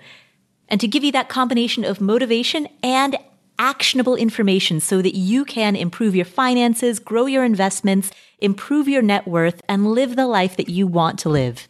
[0.70, 3.16] and to give you that combination of motivation and
[3.58, 9.28] actionable information so that you can improve your finances, grow your investments, improve your net
[9.28, 11.68] worth, and live the life that you want to live.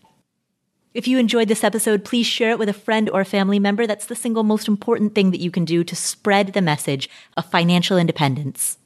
[0.93, 3.87] If you enjoyed this episode, please share it with a friend or a family member.
[3.87, 7.51] That's the single most important thing that you can do to spread the message of
[7.51, 8.77] financial independence.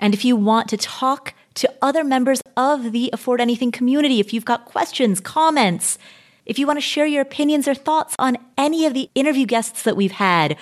[0.00, 4.32] And if you want to talk to other members of the Afford Anything community, if
[4.32, 5.98] you've got questions, comments,
[6.46, 9.82] if you want to share your opinions or thoughts on any of the interview guests
[9.82, 10.56] that we've had,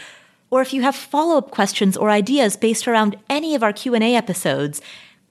[0.50, 4.80] or if you have follow-up questions or ideas based around any of our Q&A episodes,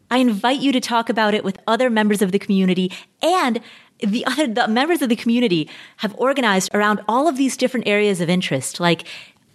[0.10, 2.92] I invite you to talk about it with other members of the community.
[3.22, 3.62] And
[4.02, 8.20] the other the members of the community have organized around all of these different areas
[8.20, 9.04] of interest like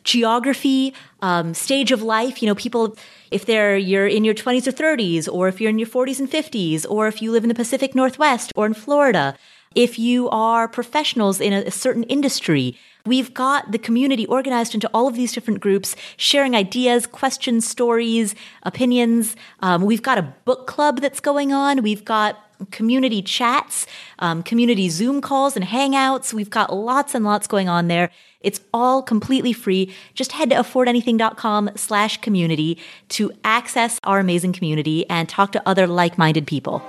[0.04, 2.96] geography um, stage of life you know people
[3.30, 6.30] if they're you're in your 20s or 30s or if you're in your 40s and
[6.30, 9.36] 50s or if you live in the pacific northwest or in florida
[9.76, 14.90] if you are professionals in a, a certain industry, We've got the community organized into
[14.92, 19.36] all of these different groups, sharing ideas, questions, stories, opinions.
[19.60, 21.82] Um, we've got a book club that's going on.
[21.82, 22.36] We've got
[22.72, 23.86] community chats,
[24.18, 26.32] um, community Zoom calls and hangouts.
[26.32, 28.10] We've got lots and lots going on there.
[28.40, 29.94] It's all completely free.
[30.14, 32.78] Just head to affordanything.com slash community
[33.10, 36.82] to access our amazing community and talk to other like-minded people.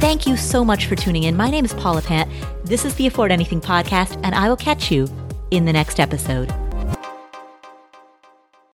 [0.00, 1.36] Thank you so much for tuning in.
[1.36, 2.30] My name is Paula Pant.
[2.64, 5.06] This is the Afford Anything podcast, and I will catch you
[5.50, 6.50] in the next episode.